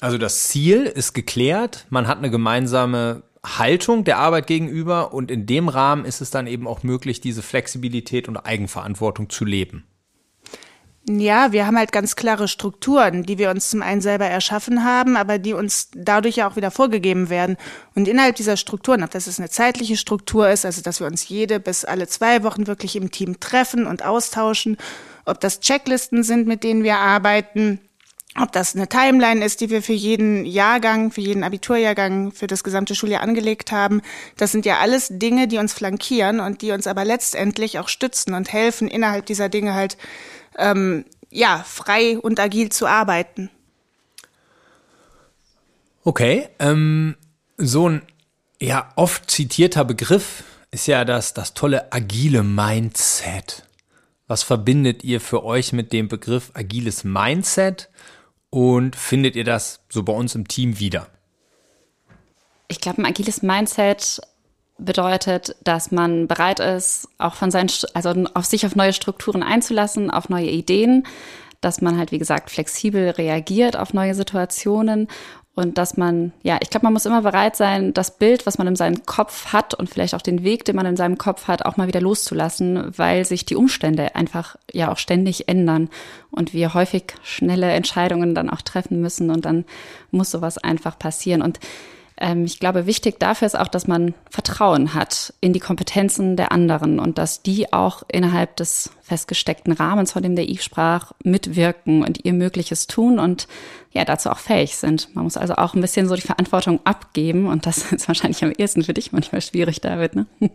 Also 0.00 0.16
das 0.16 0.44
Ziel 0.44 0.84
ist 0.84 1.12
geklärt, 1.12 1.86
man 1.90 2.06
hat 2.06 2.18
eine 2.18 2.30
gemeinsame 2.30 3.22
Haltung 3.44 4.04
der 4.04 4.18
Arbeit 4.18 4.46
gegenüber 4.46 5.12
und 5.12 5.30
in 5.30 5.46
dem 5.46 5.68
Rahmen 5.68 6.04
ist 6.04 6.20
es 6.20 6.30
dann 6.30 6.46
eben 6.46 6.66
auch 6.66 6.82
möglich, 6.82 7.20
diese 7.20 7.42
Flexibilität 7.42 8.28
und 8.28 8.36
Eigenverantwortung 8.36 9.30
zu 9.30 9.44
leben. 9.44 9.84
Ja, 11.08 11.52
wir 11.52 11.66
haben 11.66 11.78
halt 11.78 11.90
ganz 11.90 12.16
klare 12.16 12.48
Strukturen, 12.48 13.22
die 13.22 13.38
wir 13.38 13.50
uns 13.50 13.70
zum 13.70 13.80
einen 13.80 14.02
selber 14.02 14.26
erschaffen 14.26 14.84
haben, 14.84 15.16
aber 15.16 15.38
die 15.38 15.54
uns 15.54 15.88
dadurch 15.94 16.36
ja 16.36 16.48
auch 16.48 16.56
wieder 16.56 16.70
vorgegeben 16.70 17.30
werden. 17.30 17.56
Und 17.94 18.08
innerhalb 18.08 18.36
dieser 18.36 18.58
Strukturen, 18.58 19.02
ob 19.02 19.10
das 19.10 19.24
jetzt 19.24 19.38
eine 19.38 19.48
zeitliche 19.48 19.96
Struktur 19.96 20.50
ist, 20.50 20.66
also 20.66 20.82
dass 20.82 21.00
wir 21.00 21.06
uns 21.06 21.26
jede 21.28 21.60
bis 21.60 21.86
alle 21.86 22.08
zwei 22.08 22.42
Wochen 22.42 22.66
wirklich 22.66 22.94
im 22.94 23.10
Team 23.10 23.40
treffen 23.40 23.86
und 23.86 24.04
austauschen, 24.04 24.76
ob 25.24 25.40
das 25.40 25.60
Checklisten 25.60 26.24
sind, 26.24 26.46
mit 26.46 26.62
denen 26.62 26.84
wir 26.84 26.98
arbeiten, 26.98 27.80
ob 28.40 28.52
das 28.52 28.74
eine 28.74 28.88
Timeline 28.88 29.44
ist, 29.44 29.60
die 29.60 29.70
wir 29.70 29.82
für 29.82 29.92
jeden 29.92 30.44
Jahrgang, 30.44 31.10
für 31.10 31.20
jeden 31.20 31.44
Abiturjahrgang, 31.44 32.32
für 32.32 32.46
das 32.46 32.64
gesamte 32.64 32.94
Schuljahr 32.94 33.22
angelegt 33.22 33.72
haben. 33.72 34.02
Das 34.36 34.52
sind 34.52 34.66
ja 34.66 34.78
alles 34.78 35.08
Dinge, 35.10 35.48
die 35.48 35.58
uns 35.58 35.72
flankieren 35.72 36.40
und 36.40 36.62
die 36.62 36.72
uns 36.72 36.86
aber 36.86 37.04
letztendlich 37.04 37.78
auch 37.78 37.88
stützen 37.88 38.34
und 38.34 38.52
helfen, 38.52 38.88
innerhalb 38.88 39.26
dieser 39.26 39.48
Dinge 39.48 39.74
halt 39.74 39.96
ähm, 40.56 41.04
ja 41.30 41.64
frei 41.66 42.18
und 42.18 42.40
agil 42.40 42.70
zu 42.70 42.86
arbeiten. 42.86 43.50
Okay, 46.04 46.48
ähm, 46.58 47.16
so 47.56 47.88
ein 47.88 48.02
ja 48.60 48.90
oft 48.96 49.30
zitierter 49.30 49.84
Begriff 49.84 50.42
ist 50.70 50.86
ja 50.86 51.04
das 51.04 51.34
das 51.34 51.54
tolle 51.54 51.92
agile 51.92 52.42
Mindset. 52.42 53.64
Was 54.26 54.42
verbindet 54.42 55.04
ihr 55.04 55.20
für 55.20 55.44
euch 55.44 55.72
mit 55.72 55.92
dem 55.92 56.08
Begriff 56.08 56.50
agiles 56.54 57.02
Mindset? 57.02 57.88
Und 58.50 58.96
findet 58.96 59.36
ihr 59.36 59.44
das 59.44 59.80
so 59.88 60.02
bei 60.02 60.12
uns 60.12 60.34
im 60.34 60.48
Team 60.48 60.78
wieder? 60.78 61.08
Ich 62.68 62.80
glaube, 62.80 63.02
ein 63.02 63.06
agiles 63.06 63.42
Mindset 63.42 64.20
bedeutet, 64.78 65.56
dass 65.64 65.90
man 65.90 66.28
bereit 66.28 66.60
ist, 66.60 67.08
auch 67.18 67.34
von 67.34 67.50
seinen, 67.50 67.70
also 67.94 68.10
auf 68.34 68.44
sich 68.44 68.64
auf 68.64 68.76
neue 68.76 68.92
Strukturen 68.92 69.42
einzulassen, 69.42 70.10
auf 70.10 70.28
neue 70.28 70.48
Ideen, 70.48 71.06
dass 71.60 71.80
man 71.80 71.98
halt, 71.98 72.12
wie 72.12 72.18
gesagt, 72.18 72.50
flexibel 72.50 73.10
reagiert 73.10 73.76
auf 73.76 73.92
neue 73.92 74.14
Situationen 74.14 75.08
und 75.58 75.76
dass 75.76 75.96
man, 75.96 76.30
ja, 76.44 76.56
ich 76.62 76.70
glaube, 76.70 76.86
man 76.86 76.92
muss 76.92 77.04
immer 77.04 77.22
bereit 77.22 77.56
sein, 77.56 77.92
das 77.92 78.16
Bild, 78.16 78.46
was 78.46 78.58
man 78.58 78.68
in 78.68 78.76
seinem 78.76 79.04
Kopf 79.06 79.52
hat 79.52 79.74
und 79.74 79.90
vielleicht 79.90 80.14
auch 80.14 80.22
den 80.22 80.44
Weg, 80.44 80.64
den 80.64 80.76
man 80.76 80.86
in 80.86 80.96
seinem 80.96 81.18
Kopf 81.18 81.48
hat, 81.48 81.64
auch 81.64 81.76
mal 81.76 81.88
wieder 81.88 82.00
loszulassen, 82.00 82.92
weil 82.96 83.24
sich 83.24 83.44
die 83.44 83.56
Umstände 83.56 84.14
einfach 84.14 84.54
ja 84.72 84.92
auch 84.92 84.98
ständig 84.98 85.48
ändern 85.48 85.88
und 86.30 86.54
wir 86.54 86.74
häufig 86.74 87.12
schnelle 87.24 87.72
Entscheidungen 87.72 88.36
dann 88.36 88.50
auch 88.50 88.62
treffen 88.62 89.00
müssen 89.00 89.32
und 89.32 89.46
dann 89.46 89.64
muss 90.12 90.30
sowas 90.30 90.58
einfach 90.58 90.96
passieren. 90.96 91.42
Und 91.42 91.58
ähm, 92.20 92.44
ich 92.44 92.58
glaube, 92.58 92.86
wichtig 92.86 93.20
dafür 93.20 93.46
ist 93.46 93.58
auch, 93.58 93.68
dass 93.68 93.86
man 93.86 94.14
Vertrauen 94.30 94.94
hat 94.94 95.32
in 95.40 95.52
die 95.52 95.60
Kompetenzen 95.60 96.36
der 96.36 96.52
anderen 96.52 96.98
und 96.98 97.18
dass 97.18 97.42
die 97.42 97.72
auch 97.72 98.02
innerhalb 98.10 98.56
des 98.56 98.90
festgesteckten 99.02 99.72
Rahmens, 99.72 100.12
von 100.12 100.22
dem 100.22 100.36
der 100.36 100.48
Yves 100.48 100.64
sprach, 100.64 101.12
mitwirken 101.22 102.02
und 102.02 102.24
ihr 102.24 102.32
Mögliches 102.32 102.86
tun 102.86 103.18
und 103.18 103.46
ja, 103.92 104.04
dazu 104.04 104.30
auch 104.30 104.38
fähig 104.38 104.76
sind. 104.76 105.14
Man 105.14 105.24
muss 105.24 105.36
also 105.36 105.54
auch 105.54 105.74
ein 105.74 105.80
bisschen 105.80 106.08
so 106.08 106.14
die 106.14 106.22
Verantwortung 106.22 106.80
abgeben 106.84 107.46
und 107.46 107.66
das 107.66 107.92
ist 107.92 108.08
wahrscheinlich 108.08 108.42
am 108.44 108.52
ehesten 108.52 108.82
für 108.82 108.94
dich 108.94 109.12
manchmal 109.12 109.40
schwierig, 109.40 109.80
David, 109.80 110.16
ne? 110.16 110.26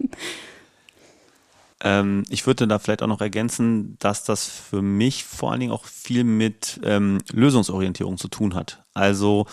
Ähm, 1.85 2.23
ich 2.29 2.47
würde 2.47 2.65
da 2.65 2.79
vielleicht 2.79 3.03
auch 3.03 3.07
noch 3.07 3.19
ergänzen, 3.19 3.97
dass 3.99 4.23
das 4.23 4.47
für 4.47 4.81
mich 4.81 5.25
vor 5.25 5.51
allen 5.51 5.59
Dingen 5.59 5.73
auch 5.73 5.83
viel 5.83 6.23
mit 6.23 6.79
ähm, 6.85 7.17
Lösungsorientierung 7.33 8.17
zu 8.17 8.29
tun 8.29 8.55
hat. 8.55 8.81
Also, 8.93 9.47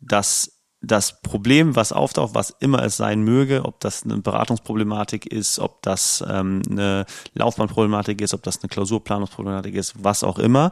dass 0.00 0.53
das 0.86 1.20
Problem, 1.22 1.76
was 1.76 1.92
auftaucht, 1.92 2.34
was 2.34 2.54
immer 2.60 2.82
es 2.82 2.96
sein 2.96 3.22
möge, 3.22 3.64
ob 3.64 3.80
das 3.80 4.04
eine 4.04 4.18
Beratungsproblematik 4.18 5.26
ist, 5.26 5.58
ob 5.58 5.82
das 5.82 6.24
ähm, 6.28 6.62
eine 6.70 7.06
Laufbahnproblematik 7.34 8.20
ist, 8.20 8.34
ob 8.34 8.42
das 8.42 8.62
eine 8.62 8.68
Klausurplanungsproblematik 8.68 9.74
ist, 9.74 9.94
was 10.02 10.24
auch 10.24 10.38
immer. 10.38 10.70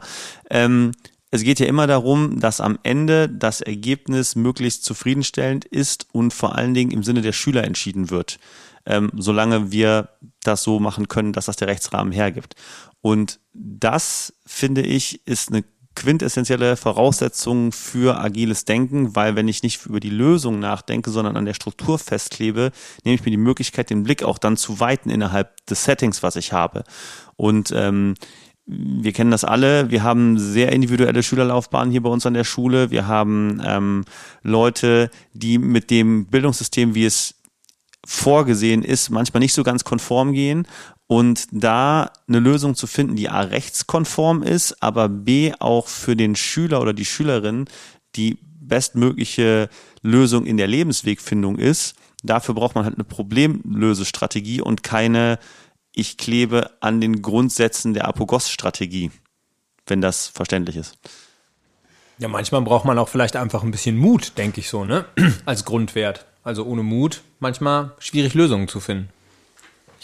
Ähm, 0.49 0.91
es 1.31 1.43
geht 1.43 1.59
ja 1.59 1.65
immer 1.65 1.87
darum, 1.87 2.39
dass 2.39 2.61
am 2.61 2.77
Ende 2.83 3.27
das 3.27 3.61
Ergebnis 3.61 4.35
möglichst 4.35 4.85
zufriedenstellend 4.85 5.65
ist 5.65 6.05
und 6.11 6.31
vor 6.31 6.55
allen 6.55 6.75
Dingen 6.75 6.91
im 6.91 7.01
Sinne 7.01 7.21
der 7.21 7.33
Schüler 7.33 7.63
entschieden 7.63 8.11
wird, 8.11 8.37
ähm, 8.85 9.09
solange 9.17 9.71
wir 9.71 10.09
das 10.43 10.61
so 10.61 10.79
machen 10.79 11.07
können, 11.07 11.33
dass 11.33 11.45
das 11.45 11.55
der 11.55 11.69
Rechtsrahmen 11.69 12.13
hergibt. 12.13 12.55
Und 13.01 13.39
das, 13.53 14.33
finde 14.45 14.83
ich, 14.83 15.25
ist 15.25 15.49
eine 15.49 15.63
quintessentielle 15.95 16.75
Voraussetzung 16.75 17.71
für 17.71 18.19
agiles 18.19 18.65
Denken, 18.65 19.15
weil 19.15 19.35
wenn 19.35 19.47
ich 19.47 19.63
nicht 19.63 19.85
über 19.85 19.99
die 19.99 20.09
Lösung 20.09 20.59
nachdenke, 20.59 21.11
sondern 21.11 21.37
an 21.37 21.45
der 21.45 21.53
Struktur 21.53 21.99
festklebe, 21.99 22.71
nehme 23.03 23.15
ich 23.15 23.23
mir 23.23 23.31
die 23.31 23.37
Möglichkeit, 23.37 23.89
den 23.89 24.03
Blick 24.03 24.23
auch 24.23 24.37
dann 24.37 24.57
zu 24.57 24.79
weiten 24.79 25.09
innerhalb 25.09 25.65
des 25.67 25.83
Settings, 25.83 26.23
was 26.23 26.35
ich 26.35 26.53
habe. 26.53 26.83
Und 27.35 27.71
ähm, 27.75 28.15
wir 28.65 29.11
kennen 29.11 29.31
das 29.31 29.43
alle. 29.43 29.91
Wir 29.91 30.03
haben 30.03 30.39
sehr 30.39 30.71
individuelle 30.71 31.21
Schülerlaufbahnen 31.21 31.91
hier 31.91 32.01
bei 32.01 32.09
uns 32.09 32.25
an 32.25 32.33
der 32.33 32.45
Schule. 32.45 32.91
Wir 32.91 33.07
haben 33.07 33.61
ähm, 33.65 34.05
Leute, 34.41 35.09
die 35.33 35.57
mit 35.57 35.91
dem 35.91 36.27
Bildungssystem, 36.27 36.95
wie 36.95 37.05
es 37.05 37.35
vorgesehen 38.05 38.83
ist, 38.83 39.09
manchmal 39.09 39.39
nicht 39.39 39.53
so 39.53 39.63
ganz 39.63 39.83
konform 39.83 40.33
gehen 40.33 40.67
und 41.13 41.45
da 41.51 42.11
eine 42.27 42.39
Lösung 42.39 42.73
zu 42.73 42.87
finden, 42.87 43.15
die 43.15 43.29
A 43.29 43.41
rechtskonform 43.41 44.41
ist, 44.41 44.81
aber 44.81 45.09
B 45.09 45.53
auch 45.59 45.87
für 45.87 46.15
den 46.15 46.35
Schüler 46.35 46.81
oder 46.81 46.91
die 46.91 47.05
Schülerin 47.05 47.65
die 48.15 48.39
bestmögliche 48.41 49.69
Lösung 50.01 50.47
in 50.47 50.57
der 50.57 50.65
Lebenswegfindung 50.65 51.59
ist, 51.59 51.93
dafür 52.23 52.55
braucht 52.55 52.73
man 52.73 52.85
halt 52.85 52.95
eine 52.95 53.03
Problemlösestrategie 53.03 54.61
und 54.61 54.81
keine 54.81 55.37
ich 55.93 56.17
klebe 56.17 56.71
an 56.79 56.99
den 56.99 57.21
Grundsätzen 57.21 57.93
der 57.93 58.07
Apogos-Strategie, 58.07 59.11
wenn 59.85 60.01
das 60.01 60.29
verständlich 60.29 60.77
ist. 60.77 60.97
Ja, 62.17 62.27
manchmal 62.27 62.63
braucht 62.63 62.85
man 62.85 62.97
auch 62.97 63.09
vielleicht 63.09 63.35
einfach 63.35 63.61
ein 63.61 63.69
bisschen 63.69 63.97
Mut, 63.97 64.35
denke 64.39 64.61
ich 64.61 64.67
so, 64.67 64.83
ne? 64.83 65.05
Als 65.45 65.63
Grundwert. 65.63 66.25
Also 66.41 66.65
ohne 66.65 66.81
Mut 66.81 67.21
manchmal 67.39 67.91
schwierig 67.99 68.33
Lösungen 68.33 68.67
zu 68.67 68.79
finden. 68.79 69.09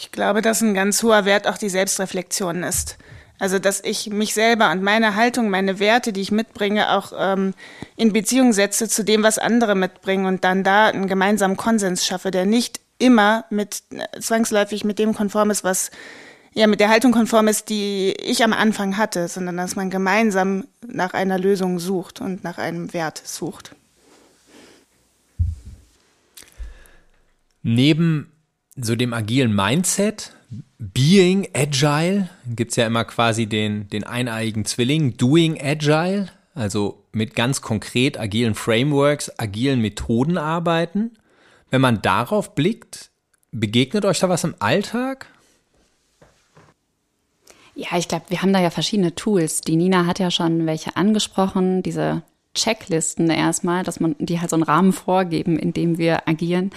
Ich 0.00 0.12
glaube, 0.12 0.40
dass 0.40 0.62
ein 0.62 0.72
ganz 0.72 1.02
hoher 1.02 1.26
Wert 1.26 1.46
auch 1.46 1.58
die 1.58 1.68
Selbstreflexion 1.68 2.62
ist. 2.62 2.96
Also, 3.38 3.58
dass 3.58 3.84
ich 3.84 4.08
mich 4.08 4.32
selber 4.32 4.70
und 4.70 4.82
meine 4.82 5.14
Haltung, 5.14 5.50
meine 5.50 5.78
Werte, 5.78 6.14
die 6.14 6.22
ich 6.22 6.32
mitbringe, 6.32 6.92
auch 6.92 7.12
ähm, 7.14 7.52
in 7.96 8.14
Beziehung 8.14 8.54
setze 8.54 8.88
zu 8.88 9.04
dem, 9.04 9.22
was 9.22 9.36
andere 9.36 9.74
mitbringen 9.74 10.24
und 10.24 10.42
dann 10.42 10.64
da 10.64 10.86
einen 10.86 11.06
gemeinsamen 11.06 11.58
Konsens 11.58 12.06
schaffe, 12.06 12.30
der 12.30 12.46
nicht 12.46 12.80
immer 12.98 13.44
mit 13.50 13.82
äh, 13.90 14.18
zwangsläufig 14.18 14.84
mit 14.84 14.98
dem 14.98 15.12
konform 15.12 15.50
ist, 15.50 15.64
was 15.64 15.90
ja 16.54 16.66
mit 16.66 16.80
der 16.80 16.88
Haltung 16.88 17.12
konform 17.12 17.48
ist, 17.48 17.68
die 17.68 18.12
ich 18.12 18.42
am 18.42 18.54
Anfang 18.54 18.96
hatte, 18.96 19.28
sondern 19.28 19.58
dass 19.58 19.76
man 19.76 19.90
gemeinsam 19.90 20.64
nach 20.86 21.12
einer 21.12 21.38
Lösung 21.38 21.78
sucht 21.78 22.22
und 22.22 22.42
nach 22.42 22.56
einem 22.56 22.94
Wert 22.94 23.20
sucht. 23.22 23.74
Neben 27.62 28.32
so 28.82 28.96
dem 28.96 29.12
agilen 29.12 29.54
Mindset, 29.54 30.32
Being 30.78 31.48
Agile, 31.54 32.28
gibt's 32.46 32.76
ja 32.76 32.86
immer 32.86 33.04
quasi 33.04 33.46
den, 33.46 33.88
den 33.90 34.04
eineiigen 34.04 34.64
Zwilling, 34.64 35.16
Doing 35.16 35.60
Agile, 35.60 36.28
also 36.54 37.04
mit 37.12 37.34
ganz 37.34 37.60
konkret 37.60 38.18
agilen 38.18 38.54
Frameworks, 38.54 39.38
agilen 39.38 39.80
Methoden 39.80 40.38
arbeiten. 40.38 41.12
Wenn 41.70 41.80
man 41.80 42.02
darauf 42.02 42.54
blickt, 42.54 43.10
begegnet 43.52 44.04
euch 44.04 44.18
da 44.18 44.28
was 44.28 44.44
im 44.44 44.54
Alltag? 44.58 45.26
Ja, 47.74 47.96
ich 47.96 48.08
glaube, 48.08 48.26
wir 48.28 48.42
haben 48.42 48.52
da 48.52 48.60
ja 48.60 48.70
verschiedene 48.70 49.14
Tools. 49.14 49.60
Die 49.60 49.76
Nina 49.76 50.06
hat 50.06 50.18
ja 50.18 50.30
schon 50.30 50.66
welche 50.66 50.96
angesprochen, 50.96 51.82
diese 51.82 52.22
Checklisten 52.54 53.30
erstmal, 53.30 53.84
dass 53.84 54.00
man 54.00 54.16
die 54.18 54.40
halt 54.40 54.50
so 54.50 54.56
einen 54.56 54.64
Rahmen 54.64 54.92
vorgeben, 54.92 55.56
in 55.56 55.72
dem 55.72 55.98
wir 55.98 56.28
agieren. 56.28 56.72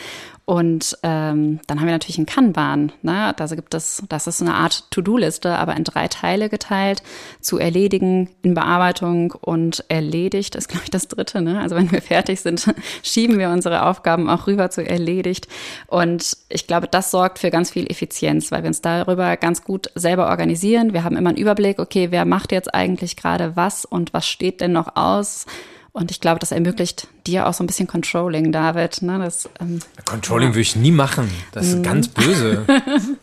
Und 0.45 0.97
ähm, 1.03 1.61
dann 1.67 1.79
haben 1.79 1.85
wir 1.85 1.93
natürlich 1.93 2.17
einen 2.17 2.25
Kanban. 2.25 2.91
Ne? 3.01 3.33
Da 3.37 3.45
gibt 3.47 3.73
es, 3.73 4.03
das 4.09 4.27
ist 4.27 4.39
so 4.39 4.45
eine 4.45 4.55
Art 4.55 4.91
To-Do-Liste, 4.91 5.57
aber 5.57 5.75
in 5.77 5.85
drei 5.85 6.09
Teile 6.09 6.49
geteilt. 6.49 7.01
Zu 7.39 7.59
erledigen, 7.59 8.29
in 8.41 8.53
Bearbeitung 8.53 9.31
und 9.31 9.85
erledigt 9.87 10.55
ist, 10.55 10.67
glaube 10.67 10.83
ich, 10.83 10.91
das 10.91 11.07
dritte. 11.07 11.41
Ne? 11.41 11.61
Also 11.61 11.77
wenn 11.77 11.91
wir 11.91 12.01
fertig 12.01 12.41
sind, 12.41 12.73
schieben 13.03 13.39
wir 13.39 13.51
unsere 13.51 13.85
Aufgaben 13.85 14.29
auch 14.29 14.45
rüber 14.45 14.69
zu 14.69 14.85
erledigt. 14.85 15.47
Und 15.87 16.35
ich 16.49 16.67
glaube, 16.67 16.89
das 16.89 17.09
sorgt 17.09 17.39
für 17.39 17.49
ganz 17.49 17.71
viel 17.71 17.89
Effizienz, 17.89 18.51
weil 18.51 18.63
wir 18.63 18.67
uns 18.67 18.81
darüber 18.81 19.37
ganz 19.37 19.63
gut 19.63 19.91
selber 19.95 20.27
organisieren. 20.27 20.91
Wir 20.91 21.05
haben 21.05 21.15
immer 21.15 21.29
einen 21.29 21.37
Überblick, 21.37 21.79
okay, 21.79 22.11
wer 22.11 22.25
macht 22.25 22.51
jetzt 22.51 22.73
eigentlich 22.73 23.15
gerade 23.15 23.55
was 23.55 23.85
und 23.85 24.13
was 24.13 24.27
steht 24.27 24.59
denn 24.59 24.73
noch 24.73 24.97
aus? 24.97 25.45
Und 25.93 26.09
ich 26.09 26.19
glaube, 26.19 26.39
das 26.39 26.51
ermöglicht 26.51 27.07
dir 27.27 27.47
auch 27.47 27.53
so 27.53 27.63
ein 27.63 27.67
bisschen 27.67 27.87
Controlling, 27.87 28.51
David. 28.51 29.03
Ne? 29.03 29.19
Das, 29.19 29.47
ähm, 29.59 29.79
Controlling 30.05 30.49
ja. 30.49 30.55
würde 30.55 30.61
ich 30.61 30.75
nie 30.75 30.91
machen. 30.91 31.29
Das 31.51 31.67
ist 31.67 31.77
mhm. 31.77 31.83
ganz 31.83 32.07
böse. 32.07 32.65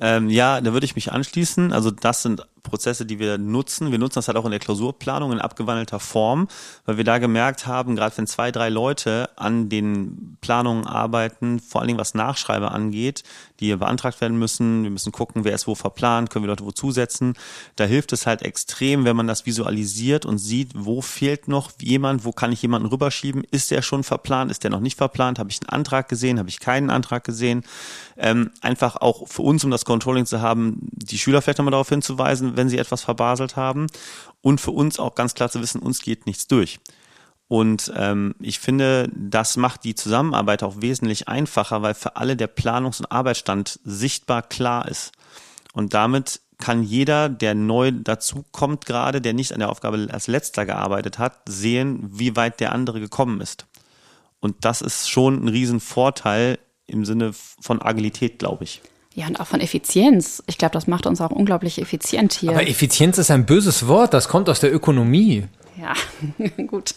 ähm, 0.00 0.30
ja, 0.30 0.62
da 0.62 0.72
würde 0.72 0.86
ich 0.86 0.94
mich 0.94 1.12
anschließen. 1.12 1.74
Also 1.74 1.90
das 1.90 2.22
sind 2.22 2.46
Prozesse, 2.62 3.04
die 3.04 3.18
wir 3.18 3.36
nutzen. 3.36 3.90
Wir 3.90 3.98
nutzen 3.98 4.14
das 4.14 4.28
halt 4.28 4.38
auch 4.38 4.46
in 4.46 4.50
der 4.50 4.60
Klausurplanung 4.60 5.32
in 5.32 5.40
abgewandelter 5.40 6.00
Form, 6.00 6.48
weil 6.86 6.96
wir 6.96 7.04
da 7.04 7.18
gemerkt 7.18 7.66
haben, 7.66 7.96
gerade 7.96 8.16
wenn 8.16 8.26
zwei, 8.26 8.50
drei 8.50 8.70
Leute 8.70 9.28
an 9.36 9.68
den 9.68 10.38
Planungen 10.40 10.86
arbeiten, 10.86 11.60
vor 11.60 11.82
allen 11.82 11.88
Dingen 11.88 12.00
was 12.00 12.14
Nachschreibe 12.14 12.70
angeht, 12.70 13.24
die 13.60 13.76
beantragt 13.76 14.20
werden 14.20 14.38
müssen, 14.38 14.82
wir 14.82 14.90
müssen 14.90 15.12
gucken, 15.12 15.44
wer 15.44 15.54
ist 15.54 15.66
wo 15.66 15.74
verplant, 15.74 16.30
können 16.30 16.44
wir 16.44 16.48
Leute 16.48 16.64
wo 16.64 16.72
zusetzen. 16.72 17.34
Da 17.76 17.84
hilft 17.84 18.12
es 18.12 18.26
halt 18.26 18.42
extrem, 18.42 19.04
wenn 19.04 19.16
man 19.16 19.26
das 19.26 19.46
visualisiert 19.46 20.26
und 20.26 20.38
sieht, 20.38 20.72
wo 20.74 21.02
fehlt 21.02 21.48
noch 21.48 21.70
jemand, 21.80 22.24
wo 22.24 22.32
kann 22.32 22.52
ich 22.52 22.62
jemanden 22.62 22.88
rüberschieben, 22.88 23.44
ist 23.50 23.70
der 23.70 23.82
schon 23.82 24.02
verplant, 24.02 24.50
ist 24.50 24.64
der 24.64 24.70
noch 24.70 24.80
nicht 24.80 24.96
verplant, 24.96 25.38
habe 25.38 25.50
ich 25.50 25.60
einen 25.60 25.68
Antrag 25.68 26.08
gesehen, 26.08 26.38
habe 26.38 26.48
ich 26.48 26.60
keinen 26.60 26.90
Antrag 26.90 27.24
gesehen. 27.24 27.64
Ähm, 28.16 28.50
einfach 28.60 28.96
auch 28.96 29.28
für 29.28 29.42
uns, 29.42 29.62
um 29.64 29.70
das 29.70 29.84
Controlling 29.84 30.26
zu 30.26 30.40
haben, 30.40 30.78
die 30.92 31.18
Schüler 31.18 31.42
vielleicht 31.42 31.58
nochmal 31.58 31.72
darauf 31.72 31.88
hinzuweisen, 31.88 32.56
wenn 32.56 32.68
sie 32.68 32.78
etwas 32.78 33.02
verbaselt 33.02 33.56
haben. 33.56 33.86
Und 34.42 34.60
für 34.60 34.70
uns 34.70 34.98
auch 34.98 35.14
ganz 35.14 35.34
klar 35.34 35.50
zu 35.50 35.60
wissen, 35.60 35.82
uns 35.82 36.00
geht 36.00 36.26
nichts 36.26 36.46
durch. 36.46 36.80
Und 37.50 37.92
ähm, 37.96 38.36
ich 38.38 38.60
finde, 38.60 39.10
das 39.12 39.56
macht 39.56 39.82
die 39.82 39.96
Zusammenarbeit 39.96 40.62
auch 40.62 40.82
wesentlich 40.82 41.26
einfacher, 41.26 41.82
weil 41.82 41.94
für 41.94 42.14
alle 42.14 42.36
der 42.36 42.46
Planungs- 42.46 43.00
und 43.00 43.10
Arbeitsstand 43.10 43.80
sichtbar 43.82 44.42
klar 44.42 44.86
ist. 44.86 45.10
Und 45.72 45.92
damit 45.92 46.42
kann 46.58 46.84
jeder, 46.84 47.28
der 47.28 47.56
neu 47.56 47.90
dazu 47.90 48.44
kommt 48.52 48.86
gerade, 48.86 49.20
der 49.20 49.32
nicht 49.32 49.52
an 49.52 49.58
der 49.58 49.70
Aufgabe 49.70 50.06
als 50.12 50.28
letzter 50.28 50.64
gearbeitet 50.64 51.18
hat, 51.18 51.40
sehen, 51.48 51.98
wie 52.12 52.36
weit 52.36 52.60
der 52.60 52.70
andere 52.70 53.00
gekommen 53.00 53.40
ist. 53.40 53.66
Und 54.38 54.64
das 54.64 54.80
ist 54.80 55.10
schon 55.10 55.44
ein 55.44 55.48
Riesenvorteil 55.48 56.56
im 56.86 57.04
Sinne 57.04 57.32
von 57.32 57.82
Agilität, 57.82 58.38
glaube 58.38 58.62
ich. 58.62 58.80
Ja, 59.14 59.26
und 59.26 59.40
auch 59.40 59.48
von 59.48 59.60
Effizienz. 59.60 60.40
Ich 60.46 60.56
glaube, 60.56 60.74
das 60.74 60.86
macht 60.86 61.04
uns 61.04 61.20
auch 61.20 61.32
unglaublich 61.32 61.82
effizient 61.82 62.32
hier. 62.32 62.50
Aber 62.50 62.68
Effizienz 62.68 63.18
ist 63.18 63.32
ein 63.32 63.44
böses 63.44 63.88
Wort, 63.88 64.14
das 64.14 64.28
kommt 64.28 64.48
aus 64.48 64.60
der 64.60 64.72
Ökonomie. 64.72 65.48
Ja, 65.76 65.94
gut. 66.66 66.94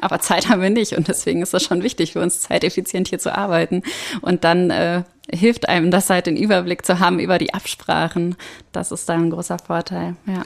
Aber 0.00 0.20
Zeit 0.20 0.48
haben 0.48 0.62
wir 0.62 0.70
nicht 0.70 0.96
und 0.96 1.08
deswegen 1.08 1.42
ist 1.42 1.54
es 1.54 1.62
schon 1.62 1.82
wichtig 1.82 2.12
für 2.12 2.20
uns, 2.20 2.40
zeiteffizient 2.40 3.08
hier 3.08 3.18
zu 3.18 3.36
arbeiten. 3.36 3.82
Und 4.20 4.44
dann 4.44 4.70
äh, 4.70 5.02
hilft 5.32 5.68
einem 5.68 5.90
das 5.90 6.10
halt, 6.10 6.26
den 6.26 6.36
Überblick 6.36 6.84
zu 6.84 6.98
haben 6.98 7.18
über 7.18 7.38
die 7.38 7.54
Absprachen. 7.54 8.36
Das 8.72 8.92
ist 8.92 9.08
dann 9.08 9.24
ein 9.24 9.30
großer 9.30 9.58
Vorteil, 9.58 10.16
ja. 10.26 10.42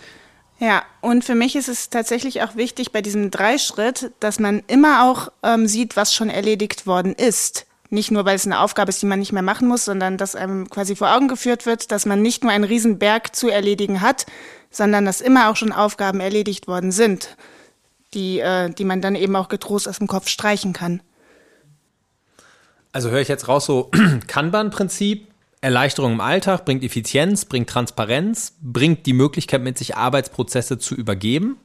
Ja, 0.61 0.85
und 1.01 1.25
für 1.25 1.35
mich 1.35 1.57
ist 1.57 1.69
es 1.69 1.91
tatsächlich 1.91 2.43
auch 2.43 2.55
wichtig 2.55 2.93
bei 2.93 3.03
diesem 3.03 3.31
Dreischritt, 3.31 4.13
dass 4.21 4.39
man 4.39 4.63
immer 4.69 5.05
auch 5.05 5.33
ähm, 5.43 5.67
sieht, 5.67 5.97
was 5.97 6.15
schon 6.15 6.31
erledigt 6.31 6.87
worden 6.87 7.13
ist. 7.13 7.67
Nicht 7.91 8.11
nur, 8.11 8.25
weil 8.25 8.37
es 8.37 8.47
eine 8.47 8.61
Aufgabe 8.61 8.91
ist, 8.91 9.03
die 9.03 9.07
man 9.07 9.19
nicht 9.19 9.33
mehr 9.33 9.43
machen 9.43 9.69
muss, 9.69 9.85
sondern 9.85 10.17
dass 10.17 10.37
einem 10.37 10.71
quasi 10.71 10.97
vor 10.97 11.15
Augen 11.15 11.29
geführt 11.29 11.67
wird, 11.67 11.91
dass 11.91 12.07
man 12.07 12.23
nicht 12.23 12.43
nur 12.43 12.53
einen 12.53 12.65
Riesenberg 12.65 13.35
zu 13.35 13.49
erledigen 13.49 14.01
hat, 14.01 14.27
sondern 14.71 15.05
dass 15.05 15.21
immer 15.21 15.51
auch 15.51 15.57
schon 15.57 15.73
Aufgaben 15.73 16.21
erledigt 16.21 16.67
worden 16.67 16.93
sind, 16.93 17.37
die, 18.15 18.41
äh, 18.41 18.71
die 18.71 18.85
man 18.85 19.01
dann 19.01 19.15
eben 19.15 19.37
auch 19.37 19.49
getrost 19.49 19.89
aus 19.89 19.99
dem 19.99 20.07
Kopf 20.07 20.29
streichen 20.29 20.73
kann. 20.73 21.03
Also 22.93 23.11
höre 23.11 23.21
ich 23.21 23.29
jetzt 23.29 23.49
raus 23.49 23.67
so 23.67 23.91
Kanban-Prinzip, 24.27 25.29
Erleichterung 25.61 26.13
im 26.13 26.21
Alltag, 26.21 26.65
bringt 26.65 26.85
Effizienz, 26.85 27.45
bringt 27.47 27.69
Transparenz, 27.69 28.55
bringt 28.61 29.07
die 29.07 29.15
Möglichkeit 29.15 29.63
mit 29.63 29.79
sich 29.79 29.97
Arbeitsprozesse 29.97 30.79
zu 30.79 30.95
übergeben. 30.95 31.57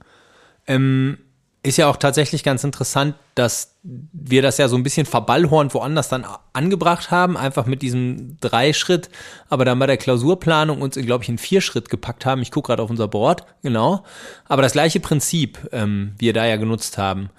Ähm, 0.68 1.18
ist 1.62 1.78
ja 1.78 1.90
auch 1.90 1.98
tatsächlich 1.98 2.44
ganz 2.44 2.64
interessant, 2.64 3.16
dass 3.36 3.76
wir 3.84 4.42
das 4.42 4.58
ja 4.58 4.70
so 4.70 4.78
ein 4.78 4.84
bisschen 4.84 5.06
verballhornt 5.06 5.74
woanders 5.74 6.08
dann 6.08 6.26
angebracht 6.54 7.12
haben, 7.12 7.36
einfach 7.36 7.66
mit 7.66 7.82
diesem 7.82 8.38
Dreischritt, 8.40 9.10
aber 9.50 9.66
dann 9.66 9.78
bei 9.78 9.86
der 9.86 9.98
Klausurplanung 9.98 10.82
uns, 10.82 10.96
glaube 10.96 11.24
ich, 11.24 11.30
in 11.30 11.38
vier 11.38 11.60
Schritt 11.60 11.90
gepackt 11.90 12.26
haben. 12.26 12.42
Ich 12.42 12.52
gucke 12.52 12.68
gerade 12.68 12.82
auf 12.82 12.90
unser 12.90 13.10
Board, 13.10 13.44
genau. 13.62 14.06
Aber 14.48 14.62
das 14.62 14.72
gleiche 14.72 15.02
Prinzip 15.02 15.68
ähm, 15.74 16.14
wir 16.18 16.32
da 16.32 16.46
ja 16.46 16.56
genutzt 16.56 16.98
haben. 16.98 17.30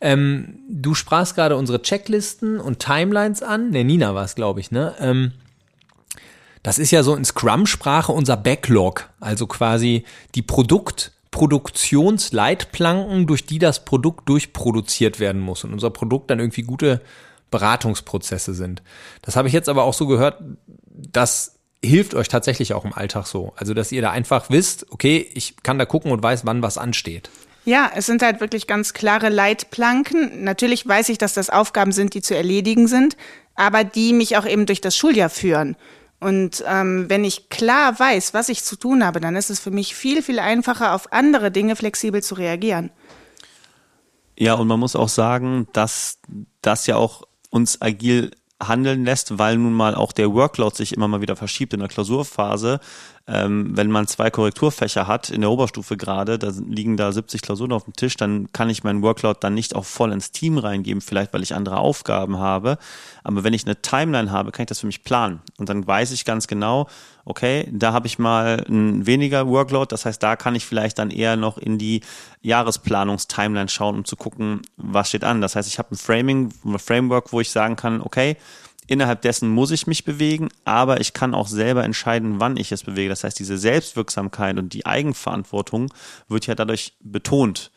Ähm, 0.00 0.60
du 0.68 0.94
sprachst 0.94 1.34
gerade 1.34 1.56
unsere 1.56 1.82
Checklisten 1.82 2.60
und 2.60 2.78
Timelines 2.78 3.42
an. 3.42 3.70
Ne, 3.70 3.82
Nina 3.82 4.14
war 4.14 4.24
es, 4.24 4.36
glaube 4.36 4.60
ich, 4.60 4.70
ne? 4.70 4.94
Ähm, 5.00 5.32
das 6.62 6.78
ist 6.78 6.92
ja 6.92 7.02
so 7.02 7.14
in 7.14 7.24
Scrum-Sprache 7.24 8.12
unser 8.12 8.36
Backlog, 8.36 9.10
also 9.20 9.46
quasi 9.46 10.04
die 10.34 10.42
Produkt- 10.42 11.12
Produktionsleitplanken, 11.34 13.26
durch 13.26 13.44
die 13.44 13.58
das 13.58 13.84
Produkt 13.84 14.28
durchproduziert 14.28 15.18
werden 15.18 15.40
muss 15.40 15.64
und 15.64 15.72
unser 15.72 15.90
Produkt 15.90 16.30
dann 16.30 16.38
irgendwie 16.38 16.62
gute 16.62 17.00
Beratungsprozesse 17.50 18.54
sind. 18.54 18.84
Das 19.20 19.34
habe 19.34 19.48
ich 19.48 19.54
jetzt 19.54 19.68
aber 19.68 19.82
auch 19.82 19.94
so 19.94 20.06
gehört, 20.06 20.40
das 20.86 21.56
hilft 21.84 22.14
euch 22.14 22.28
tatsächlich 22.28 22.72
auch 22.72 22.84
im 22.84 22.92
Alltag 22.92 23.26
so. 23.26 23.52
Also, 23.56 23.74
dass 23.74 23.90
ihr 23.90 24.00
da 24.00 24.12
einfach 24.12 24.48
wisst, 24.48 24.86
okay, 24.92 25.28
ich 25.34 25.56
kann 25.64 25.76
da 25.76 25.86
gucken 25.86 26.12
und 26.12 26.22
weiß, 26.22 26.46
wann 26.46 26.62
was 26.62 26.78
ansteht. 26.78 27.30
Ja, 27.64 27.90
es 27.96 28.06
sind 28.06 28.22
halt 28.22 28.38
wirklich 28.40 28.68
ganz 28.68 28.92
klare 28.94 29.28
Leitplanken. 29.28 30.44
Natürlich 30.44 30.86
weiß 30.86 31.08
ich, 31.08 31.18
dass 31.18 31.34
das 31.34 31.50
Aufgaben 31.50 31.90
sind, 31.90 32.14
die 32.14 32.22
zu 32.22 32.36
erledigen 32.36 32.86
sind, 32.86 33.16
aber 33.56 33.82
die 33.82 34.12
mich 34.12 34.36
auch 34.36 34.46
eben 34.46 34.66
durch 34.66 34.80
das 34.80 34.96
Schuljahr 34.96 35.30
führen. 35.30 35.74
Und 36.24 36.64
ähm, 36.66 37.10
wenn 37.10 37.22
ich 37.22 37.50
klar 37.50 38.00
weiß, 38.00 38.32
was 38.32 38.48
ich 38.48 38.64
zu 38.64 38.76
tun 38.76 39.04
habe, 39.04 39.20
dann 39.20 39.36
ist 39.36 39.50
es 39.50 39.60
für 39.60 39.70
mich 39.70 39.94
viel, 39.94 40.22
viel 40.22 40.38
einfacher, 40.38 40.94
auf 40.94 41.12
andere 41.12 41.50
Dinge 41.50 41.76
flexibel 41.76 42.22
zu 42.22 42.34
reagieren. 42.34 42.90
Ja, 44.38 44.54
und 44.54 44.66
man 44.66 44.80
muss 44.80 44.96
auch 44.96 45.10
sagen, 45.10 45.68
dass 45.74 46.20
das 46.62 46.86
ja 46.86 46.96
auch 46.96 47.24
uns 47.50 47.82
agil 47.82 48.30
handeln 48.58 49.04
lässt, 49.04 49.38
weil 49.38 49.58
nun 49.58 49.74
mal 49.74 49.94
auch 49.94 50.12
der 50.12 50.32
Workload 50.32 50.74
sich 50.74 50.94
immer 50.94 51.08
mal 51.08 51.20
wieder 51.20 51.36
verschiebt 51.36 51.74
in 51.74 51.80
der 51.80 51.90
Klausurphase, 51.90 52.80
ähm, 53.26 53.74
wenn 53.74 53.90
man 53.90 54.06
zwei 54.06 54.30
Korrekturfächer 54.30 55.06
hat 55.06 55.30
in 55.30 55.40
der 55.40 55.50
Oberstufe 55.50 55.96
gerade, 55.96 56.38
da 56.38 56.52
liegen 56.68 56.98
da 56.98 57.10
70 57.10 57.40
Klausuren 57.40 57.72
auf 57.72 57.84
dem 57.84 57.94
Tisch, 57.94 58.16
dann 58.16 58.52
kann 58.52 58.68
ich 58.68 58.84
meinen 58.84 59.00
Workload 59.00 59.38
dann 59.40 59.54
nicht 59.54 59.74
auch 59.74 59.86
voll 59.86 60.12
ins 60.12 60.30
Team 60.30 60.58
reingeben, 60.58 61.00
vielleicht 61.00 61.32
weil 61.32 61.42
ich 61.42 61.54
andere 61.54 61.78
Aufgaben 61.78 62.38
habe. 62.38 62.76
Aber 63.22 63.42
wenn 63.42 63.54
ich 63.54 63.64
eine 63.64 63.80
Timeline 63.80 64.30
habe, 64.30 64.52
kann 64.52 64.64
ich 64.64 64.68
das 64.68 64.80
für 64.80 64.86
mich 64.86 65.04
planen. 65.04 65.40
Und 65.56 65.70
dann 65.70 65.86
weiß 65.86 66.10
ich 66.10 66.26
ganz 66.26 66.46
genau, 66.46 66.86
okay, 67.24 67.66
da 67.72 67.94
habe 67.94 68.06
ich 68.06 68.18
mal 68.18 68.62
ein 68.68 69.06
weniger 69.06 69.48
Workload, 69.48 69.86
das 69.88 70.04
heißt, 70.04 70.22
da 70.22 70.36
kann 70.36 70.54
ich 70.54 70.66
vielleicht 70.66 70.98
dann 70.98 71.10
eher 71.10 71.36
noch 71.36 71.56
in 71.56 71.78
die 71.78 72.02
Jahresplanungstimeline 72.42 73.70
schauen, 73.70 73.96
um 73.96 74.04
zu 74.04 74.16
gucken, 74.16 74.60
was 74.76 75.08
steht 75.08 75.24
an. 75.24 75.40
Das 75.40 75.56
heißt, 75.56 75.68
ich 75.68 75.78
habe 75.78 75.92
ein 75.92 75.96
Framing, 75.96 76.52
ein 76.62 76.78
Framework, 76.78 77.32
wo 77.32 77.40
ich 77.40 77.50
sagen 77.50 77.76
kann, 77.76 78.02
okay, 78.02 78.36
Innerhalb 78.86 79.22
dessen 79.22 79.48
muss 79.48 79.70
ich 79.70 79.86
mich 79.86 80.04
bewegen, 80.04 80.48
aber 80.64 81.00
ich 81.00 81.14
kann 81.14 81.34
auch 81.34 81.48
selber 81.48 81.84
entscheiden, 81.84 82.40
wann 82.40 82.56
ich 82.56 82.70
es 82.70 82.82
bewege. 82.82 83.08
Das 83.08 83.24
heißt, 83.24 83.38
diese 83.38 83.56
Selbstwirksamkeit 83.56 84.58
und 84.58 84.74
die 84.74 84.84
Eigenverantwortung 84.84 85.92
wird 86.28 86.46
ja 86.46 86.54
dadurch 86.54 86.96
betont. 87.00 87.70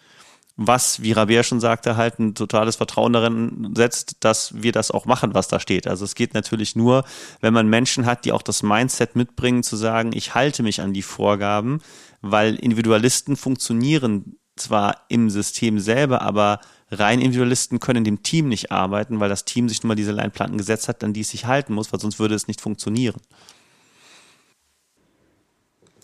Was, 0.59 1.03
wie 1.03 1.11
Rabea 1.11 1.43
schon 1.43 1.59
sagte, 1.59 1.97
halt 1.97 2.17
ein 2.17 2.33
totales 2.33 2.77
Vertrauen 2.77 3.13
darin 3.13 3.73
setzt, 3.75 4.17
dass 4.21 4.63
wir 4.63 4.71
das 4.71 4.89
auch 4.89 5.05
machen, 5.05 5.35
was 5.35 5.47
da 5.47 5.59
steht. 5.59 5.87
Also 5.87 6.03
es 6.03 6.15
geht 6.15 6.33
natürlich 6.33 6.75
nur, 6.75 7.05
wenn 7.41 7.53
man 7.53 7.69
Menschen 7.69 8.07
hat, 8.07 8.25
die 8.25 8.31
auch 8.31 8.41
das 8.41 8.63
Mindset 8.63 9.15
mitbringen, 9.15 9.61
zu 9.61 9.75
sagen, 9.75 10.13
ich 10.13 10.33
halte 10.33 10.63
mich 10.63 10.81
an 10.81 10.93
die 10.93 11.03
Vorgaben, 11.03 11.79
weil 12.21 12.55
Individualisten 12.55 13.35
funktionieren 13.35 14.39
zwar 14.57 15.05
im 15.09 15.29
System 15.29 15.79
selber, 15.79 16.21
aber 16.21 16.59
rein 16.91 17.21
Individualisten 17.21 17.79
können 17.79 18.03
dem 18.03 18.23
Team 18.23 18.47
nicht 18.47 18.71
arbeiten, 18.71 19.19
weil 19.19 19.29
das 19.29 19.45
Team 19.45 19.69
sich 19.69 19.83
nun 19.83 19.89
mal 19.89 19.95
diese 19.95 20.11
Leinplanken 20.11 20.57
gesetzt 20.57 20.87
hat, 20.87 21.03
an 21.03 21.13
die 21.13 21.21
es 21.21 21.29
sich 21.29 21.45
halten 21.45 21.73
muss, 21.73 21.91
weil 21.91 21.99
sonst 21.99 22.19
würde 22.19 22.35
es 22.35 22.47
nicht 22.47 22.61
funktionieren. 22.61 23.19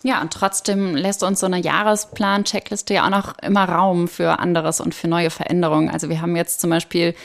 Ja, 0.03 0.21
und 0.21 0.33
trotzdem 0.33 0.95
lässt 0.95 1.23
uns 1.23 1.39
so 1.39 1.45
eine 1.45 1.61
Jahresplan-Checkliste 1.61 2.93
ja 2.93 3.05
auch 3.05 3.09
noch 3.09 3.39
immer 3.39 3.63
Raum 3.63 4.09
für 4.09 4.37
anderes 4.39 4.81
und 4.81 4.93
für 4.93 5.07
neue 5.07 5.29
Veränderungen. 5.29 5.89
Also 5.89 6.09
wir 6.09 6.21
haben 6.21 6.35
jetzt 6.35 6.59
zum 6.59 6.69
Beispiel 6.69 7.15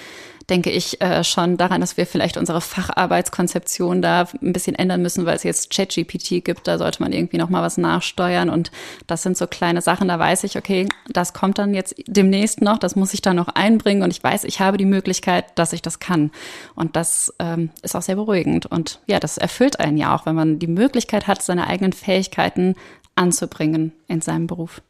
denke 0.50 0.70
ich 0.70 1.00
äh, 1.00 1.24
schon 1.24 1.56
daran, 1.56 1.80
dass 1.80 1.96
wir 1.96 2.06
vielleicht 2.06 2.36
unsere 2.36 2.60
Facharbeitskonzeption 2.60 4.00
da 4.00 4.28
ein 4.42 4.52
bisschen 4.52 4.74
ändern 4.74 5.02
müssen, 5.02 5.26
weil 5.26 5.36
es 5.36 5.42
jetzt 5.42 5.70
ChatGPT 5.70 6.44
gibt. 6.44 6.66
Da 6.66 6.78
sollte 6.78 7.02
man 7.02 7.12
irgendwie 7.12 7.36
noch 7.36 7.50
mal 7.50 7.62
was 7.62 7.76
nachsteuern. 7.76 8.48
Und 8.48 8.70
das 9.06 9.22
sind 9.22 9.36
so 9.36 9.46
kleine 9.46 9.82
Sachen. 9.82 10.08
Da 10.08 10.18
weiß 10.18 10.44
ich, 10.44 10.56
okay, 10.56 10.88
das 11.08 11.34
kommt 11.34 11.58
dann 11.58 11.74
jetzt 11.74 11.94
demnächst 12.06 12.62
noch. 12.62 12.78
Das 12.78 12.96
muss 12.96 13.14
ich 13.14 13.20
dann 13.20 13.36
noch 13.36 13.48
einbringen. 13.48 14.02
Und 14.02 14.10
ich 14.10 14.22
weiß, 14.22 14.44
ich 14.44 14.60
habe 14.60 14.78
die 14.78 14.86
Möglichkeit, 14.86 15.46
dass 15.56 15.72
ich 15.72 15.82
das 15.82 15.98
kann. 15.98 16.30
Und 16.74 16.96
das 16.96 17.34
ähm, 17.38 17.70
ist 17.82 17.94
auch 17.94 18.02
sehr 18.02 18.16
beruhigend. 18.16 18.66
Und 18.66 19.00
ja, 19.06 19.20
das 19.20 19.36
erfüllt 19.36 19.80
einen 19.80 19.98
ja 19.98 20.14
auch, 20.14 20.24
wenn 20.24 20.34
man 20.34 20.58
die 20.58 20.66
Möglichkeit 20.66 21.26
hat, 21.26 21.42
seine 21.42 21.66
eigenen 21.66 21.92
Fähigkeiten 21.92 22.74
anzubringen 23.16 23.92
in 24.06 24.20
seinem 24.20 24.46
Beruf. 24.46 24.80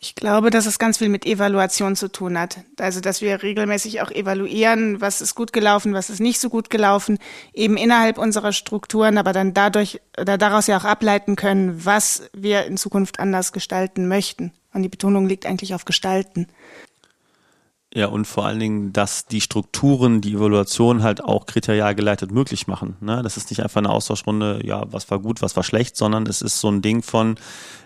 Ich 0.00 0.14
glaube, 0.14 0.50
dass 0.50 0.66
es 0.66 0.78
ganz 0.78 0.98
viel 0.98 1.08
mit 1.08 1.26
Evaluation 1.26 1.96
zu 1.96 2.10
tun 2.10 2.38
hat. 2.38 2.58
Also, 2.78 3.00
dass 3.00 3.20
wir 3.20 3.42
regelmäßig 3.42 4.00
auch 4.00 4.12
evaluieren, 4.12 5.00
was 5.00 5.20
ist 5.20 5.34
gut 5.34 5.52
gelaufen, 5.52 5.92
was 5.92 6.08
ist 6.08 6.20
nicht 6.20 6.38
so 6.38 6.50
gut 6.50 6.70
gelaufen, 6.70 7.18
eben 7.52 7.76
innerhalb 7.76 8.16
unserer 8.16 8.52
Strukturen, 8.52 9.18
aber 9.18 9.32
dann 9.32 9.54
dadurch 9.54 10.00
oder 10.16 10.38
daraus 10.38 10.68
ja 10.68 10.78
auch 10.78 10.84
ableiten 10.84 11.34
können, 11.34 11.84
was 11.84 12.30
wir 12.32 12.64
in 12.66 12.76
Zukunft 12.76 13.18
anders 13.18 13.52
gestalten 13.52 14.06
möchten. 14.06 14.52
Und 14.72 14.82
die 14.82 14.88
Betonung 14.88 15.26
liegt 15.26 15.46
eigentlich 15.46 15.74
auf 15.74 15.84
Gestalten. 15.84 16.46
Ja, 17.92 18.06
und 18.06 18.26
vor 18.26 18.44
allen 18.44 18.60
Dingen, 18.60 18.92
dass 18.92 19.26
die 19.26 19.40
Strukturen, 19.40 20.20
die 20.20 20.34
Evaluation 20.34 21.02
halt 21.02 21.24
auch 21.24 21.46
kriterial 21.46 21.94
geleitet 21.96 22.30
möglich 22.30 22.68
machen. 22.68 22.96
Ne? 23.00 23.22
Das 23.22 23.36
ist 23.36 23.50
nicht 23.50 23.62
einfach 23.62 23.78
eine 23.78 23.90
Austauschrunde, 23.90 24.60
ja, 24.62 24.84
was 24.92 25.10
war 25.10 25.18
gut, 25.18 25.42
was 25.42 25.56
war 25.56 25.64
schlecht, 25.64 25.96
sondern 25.96 26.26
es 26.26 26.42
ist 26.42 26.60
so 26.60 26.70
ein 26.70 26.82
Ding 26.82 27.02
von, 27.02 27.36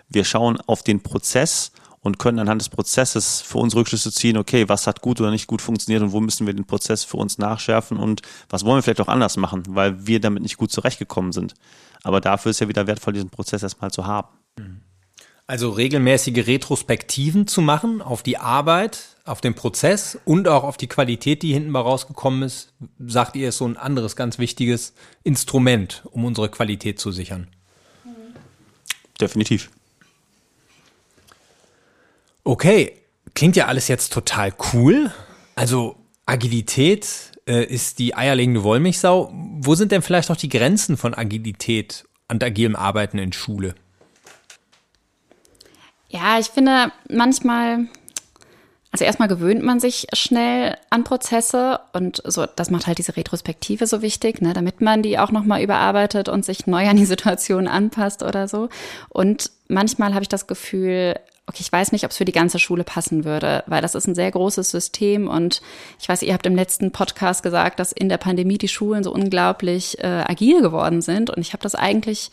wir 0.09 0.25
schauen 0.25 0.59
auf 0.67 0.83
den 0.83 1.01
Prozess 1.01 1.71
und 2.03 2.19
können 2.19 2.39
anhand 2.39 2.61
des 2.61 2.69
Prozesses 2.69 3.41
für 3.41 3.57
uns 3.57 3.75
Rückschlüsse 3.75 4.11
ziehen, 4.11 4.37
okay, 4.37 4.67
was 4.67 4.85
hat 4.85 5.01
gut 5.01 5.19
oder 5.21 5.31
nicht 5.31 5.47
gut 5.47 5.61
funktioniert 5.61 6.03
und 6.03 6.11
wo 6.11 6.19
müssen 6.19 6.45
wir 6.45 6.53
den 6.53 6.65
Prozess 6.65 7.03
für 7.03 7.17
uns 7.17 7.37
nachschärfen 7.37 7.97
und 7.97 8.21
was 8.49 8.65
wollen 8.65 8.77
wir 8.77 8.83
vielleicht 8.83 9.01
auch 9.01 9.07
anders 9.07 9.37
machen, 9.37 9.63
weil 9.69 10.05
wir 10.05 10.19
damit 10.19 10.43
nicht 10.43 10.57
gut 10.57 10.71
zurechtgekommen 10.71 11.31
sind. 11.31 11.55
Aber 12.03 12.19
dafür 12.19 12.51
ist 12.51 12.59
ja 12.59 12.67
wieder 12.67 12.85
wertvoll, 12.87 13.13
diesen 13.13 13.29
Prozess 13.29 13.63
erstmal 13.63 13.91
zu 13.91 14.05
haben. 14.05 14.27
Also 15.47 15.69
regelmäßige 15.69 16.45
Retrospektiven 16.45 17.47
zu 17.47 17.61
machen 17.61 18.01
auf 18.01 18.21
die 18.21 18.37
Arbeit, 18.37 18.99
auf 19.25 19.39
den 19.39 19.55
Prozess 19.55 20.19
und 20.25 20.49
auch 20.49 20.63
auf 20.63 20.75
die 20.75 20.87
Qualität, 20.87 21.41
die 21.41 21.53
hinten 21.53 21.69
mal 21.69 21.81
rausgekommen 21.81 22.43
ist, 22.43 22.73
sagt 22.99 23.37
ihr, 23.37 23.49
ist 23.49 23.57
so 23.57 23.65
ein 23.65 23.77
anderes 23.77 24.17
ganz 24.17 24.39
wichtiges 24.39 24.93
Instrument, 25.23 26.03
um 26.11 26.25
unsere 26.25 26.49
Qualität 26.49 26.99
zu 26.99 27.11
sichern. 27.11 27.47
Definitiv. 29.19 29.69
Okay, 32.43 32.99
klingt 33.35 33.55
ja 33.55 33.67
alles 33.67 33.87
jetzt 33.87 34.11
total 34.13 34.53
cool. 34.73 35.11
Also 35.55 35.95
Agilität 36.25 37.31
äh, 37.47 37.63
ist 37.63 37.99
die 37.99 38.15
eierlegende 38.15 38.63
Wollmilchsau. 38.63 39.31
Wo 39.33 39.75
sind 39.75 39.91
denn 39.91 40.01
vielleicht 40.01 40.29
auch 40.31 40.37
die 40.37 40.49
Grenzen 40.49 40.97
von 40.97 41.13
Agilität 41.13 42.05
und 42.29 42.43
agilem 42.43 42.75
Arbeiten 42.75 43.17
in 43.17 43.33
Schule? 43.33 43.75
Ja, 46.09 46.37
ich 46.39 46.47
finde 46.47 46.91
manchmal, 47.09 47.87
also 48.91 49.03
erstmal 49.03 49.27
gewöhnt 49.27 49.63
man 49.63 49.79
sich 49.79 50.07
schnell 50.13 50.77
an 50.91 51.03
Prozesse 51.03 51.79
und 51.93 52.21
so, 52.25 52.45
das 52.45 52.69
macht 52.69 52.85
halt 52.85 52.99
diese 52.99 53.17
Retrospektive 53.17 53.87
so 53.87 54.03
wichtig, 54.03 54.39
ne, 54.39 54.53
damit 54.53 54.79
man 54.79 55.01
die 55.01 55.17
auch 55.17 55.31
nochmal 55.31 55.63
überarbeitet 55.63 56.29
und 56.29 56.45
sich 56.45 56.67
neu 56.67 56.87
an 56.87 56.97
die 56.97 57.05
Situation 57.05 57.67
anpasst 57.67 58.21
oder 58.21 58.47
so. 58.47 58.69
Und 59.09 59.49
manchmal 59.67 60.13
habe 60.13 60.21
ich 60.21 60.29
das 60.29 60.45
Gefühl, 60.45 61.15
okay, 61.47 61.59
ich 61.59 61.71
weiß 61.71 61.91
nicht, 61.91 62.05
ob 62.05 62.11
es 62.11 62.17
für 62.17 62.25
die 62.25 62.31
ganze 62.31 62.59
Schule 62.59 62.83
passen 62.83 63.25
würde, 63.25 63.63
weil 63.67 63.81
das 63.81 63.95
ist 63.95 64.07
ein 64.07 64.15
sehr 64.15 64.31
großes 64.31 64.69
System 64.71 65.27
und 65.27 65.61
ich 65.99 66.07
weiß, 66.07 66.21
ihr 66.23 66.33
habt 66.33 66.45
im 66.45 66.55
letzten 66.55 66.91
Podcast 66.91 67.43
gesagt, 67.43 67.79
dass 67.79 67.91
in 67.91 68.09
der 68.09 68.17
Pandemie 68.17 68.57
die 68.57 68.67
Schulen 68.67 69.03
so 69.03 69.13
unglaublich 69.13 69.99
äh, 69.99 70.23
agil 70.27 70.61
geworden 70.61 71.01
sind 71.01 71.29
und 71.29 71.39
ich 71.39 71.53
habe 71.53 71.63
das 71.63 71.75
eigentlich 71.75 72.31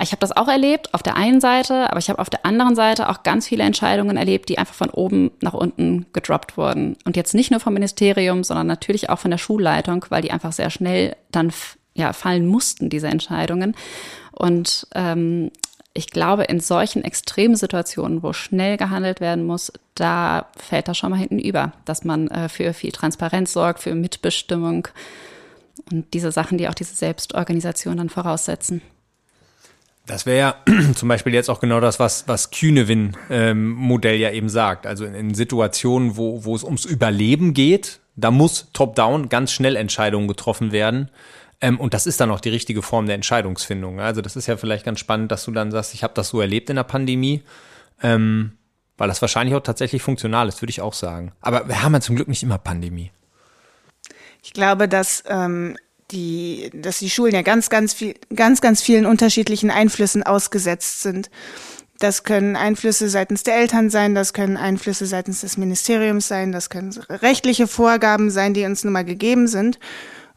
ich 0.00 0.10
habe 0.10 0.20
das 0.20 0.36
auch 0.36 0.48
erlebt 0.48 0.92
auf 0.92 1.04
der 1.04 1.16
einen 1.16 1.40
Seite, 1.40 1.88
aber 1.88 1.98
ich 1.98 2.08
habe 2.10 2.18
auf 2.18 2.30
der 2.30 2.44
anderen 2.44 2.74
Seite 2.74 3.08
auch 3.08 3.22
ganz 3.22 3.46
viele 3.46 3.62
Entscheidungen 3.62 4.16
erlebt, 4.16 4.48
die 4.48 4.58
einfach 4.58 4.74
von 4.74 4.90
oben 4.90 5.30
nach 5.40 5.54
unten 5.54 6.06
gedroppt 6.12 6.56
wurden. 6.56 6.96
Und 7.04 7.16
jetzt 7.16 7.34
nicht 7.34 7.52
nur 7.52 7.60
vom 7.60 7.74
Ministerium, 7.74 8.42
sondern 8.42 8.66
natürlich 8.66 9.08
auch 9.08 9.20
von 9.20 9.30
der 9.30 9.38
Schulleitung, 9.38 10.04
weil 10.08 10.22
die 10.22 10.32
einfach 10.32 10.52
sehr 10.52 10.70
schnell 10.70 11.14
dann 11.30 11.52
ja, 11.94 12.12
fallen 12.12 12.46
mussten, 12.46 12.90
diese 12.90 13.06
Entscheidungen. 13.06 13.76
Und 14.32 14.88
ähm, 14.96 15.52
ich 15.94 16.08
glaube, 16.10 16.44
in 16.44 16.58
solchen 16.58 17.04
extremen 17.04 17.54
Situationen, 17.54 18.22
wo 18.22 18.32
schnell 18.32 18.76
gehandelt 18.76 19.20
werden 19.20 19.46
muss, 19.46 19.72
da 19.94 20.46
fällt 20.56 20.88
das 20.88 20.98
schon 20.98 21.10
mal 21.10 21.18
hinten 21.18 21.38
über, 21.38 21.72
dass 21.84 22.04
man 22.04 22.28
äh, 22.28 22.48
für 22.48 22.74
viel 22.74 22.90
Transparenz 22.90 23.52
sorgt, 23.52 23.80
für 23.80 23.94
Mitbestimmung 23.94 24.88
und 25.90 26.12
diese 26.12 26.32
Sachen, 26.32 26.58
die 26.58 26.68
auch 26.68 26.74
diese 26.74 26.94
Selbstorganisation 26.94 27.96
dann 27.96 28.08
voraussetzen. 28.08 28.82
Das 30.06 30.26
wäre 30.26 30.38
ja 30.38 30.54
zum 30.94 31.08
Beispiel 31.08 31.32
jetzt 31.32 31.48
auch 31.48 31.60
genau 31.60 31.80
das, 31.80 32.00
was, 32.00 32.26
was 32.26 32.50
Kühnewin-Modell 32.50 34.14
ähm, 34.16 34.20
ja 34.20 34.30
eben 34.32 34.48
sagt. 34.48 34.86
Also 34.86 35.04
in, 35.04 35.14
in 35.14 35.34
Situationen, 35.34 36.16
wo, 36.16 36.44
wo 36.44 36.56
es 36.56 36.64
ums 36.64 36.84
Überleben 36.84 37.54
geht, 37.54 38.00
da 38.16 38.30
muss 38.30 38.68
top-down 38.72 39.28
ganz 39.28 39.52
schnell 39.52 39.76
Entscheidungen 39.76 40.28
getroffen 40.28 40.72
werden. 40.72 41.08
Ähm, 41.64 41.80
und 41.80 41.94
das 41.94 42.06
ist 42.06 42.20
dann 42.20 42.30
auch 42.30 42.40
die 42.40 42.50
richtige 42.50 42.82
Form 42.82 43.06
der 43.06 43.14
Entscheidungsfindung. 43.14 43.98
Also 43.98 44.20
das 44.20 44.36
ist 44.36 44.46
ja 44.46 44.58
vielleicht 44.58 44.84
ganz 44.84 45.00
spannend, 45.00 45.32
dass 45.32 45.46
du 45.46 45.50
dann 45.50 45.70
sagst, 45.70 45.94
ich 45.94 46.02
habe 46.02 46.12
das 46.12 46.28
so 46.28 46.42
erlebt 46.42 46.68
in 46.68 46.76
der 46.76 46.82
Pandemie, 46.82 47.42
ähm, 48.02 48.52
weil 48.98 49.08
das 49.08 49.22
wahrscheinlich 49.22 49.56
auch 49.56 49.62
tatsächlich 49.62 50.02
funktional 50.02 50.46
ist, 50.46 50.60
würde 50.60 50.70
ich 50.70 50.82
auch 50.82 50.92
sagen. 50.92 51.32
Aber 51.40 51.66
wir 51.66 51.82
haben 51.82 51.94
ja 51.94 52.02
zum 52.02 52.16
Glück 52.16 52.28
nicht 52.28 52.42
immer 52.42 52.58
Pandemie. 52.58 53.12
Ich 54.42 54.52
glaube, 54.52 54.88
dass 54.88 55.24
ähm, 55.26 55.78
die, 56.10 56.70
dass 56.74 56.98
die 56.98 57.08
Schulen 57.08 57.32
ja 57.32 57.40
ganz, 57.40 57.70
ganz 57.70 57.94
viel, 57.94 58.14
ganz, 58.36 58.60
ganz 58.60 58.82
vielen 58.82 59.06
unterschiedlichen 59.06 59.70
Einflüssen 59.70 60.22
ausgesetzt 60.22 61.00
sind. 61.00 61.30
Das 61.98 62.24
können 62.24 62.56
Einflüsse 62.56 63.08
seitens 63.08 63.42
der 63.42 63.56
Eltern 63.56 63.88
sein, 63.88 64.14
das 64.14 64.34
können 64.34 64.58
Einflüsse 64.58 65.06
seitens 65.06 65.40
des 65.40 65.56
Ministeriums 65.56 66.28
sein, 66.28 66.52
das 66.52 66.68
können 66.68 66.92
rechtliche 67.08 67.66
Vorgaben 67.66 68.30
sein, 68.30 68.52
die 68.52 68.66
uns 68.66 68.84
nun 68.84 68.92
mal 68.92 69.06
gegeben 69.06 69.46
sind. 69.46 69.78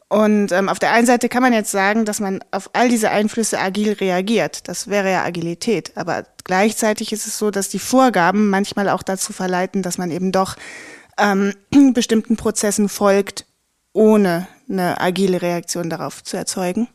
Und 0.09 0.53
ähm, 0.53 0.69
auf 0.69 0.79
der 0.79 0.93
einen 0.93 1.05
Seite 1.05 1.27
kann 1.27 1.41
man 1.41 1.51
jetzt 1.51 1.71
sagen, 1.71 2.05
dass 2.05 2.21
man 2.21 2.39
auf 2.51 2.69
all 2.73 2.87
diese 2.87 3.09
Einflüsse 3.09 3.59
agil 3.59 3.93
reagiert. 3.93 4.67
Das 4.69 4.87
wäre 4.87 5.11
ja 5.11 5.23
Agilität. 5.23 5.91
Aber 5.95 6.23
gleichzeitig 6.45 7.11
ist 7.11 7.27
es 7.27 7.37
so, 7.37 7.51
dass 7.51 7.67
die 7.67 7.79
Vorgaben 7.79 8.49
manchmal 8.49 8.87
auch 8.89 9.03
dazu 9.03 9.33
verleiten, 9.33 9.81
dass 9.81 9.97
man 9.97 10.09
eben 10.11 10.31
doch 10.31 10.55
ähm, 11.17 11.53
bestimmten 11.93 12.37
Prozessen 12.37 12.87
folgt, 12.87 13.45
ohne 13.91 14.47
eine 14.69 15.01
agile 15.01 15.41
Reaktion 15.41 15.89
darauf 15.89 16.23
zu 16.23 16.37
erzeugen. 16.37 16.87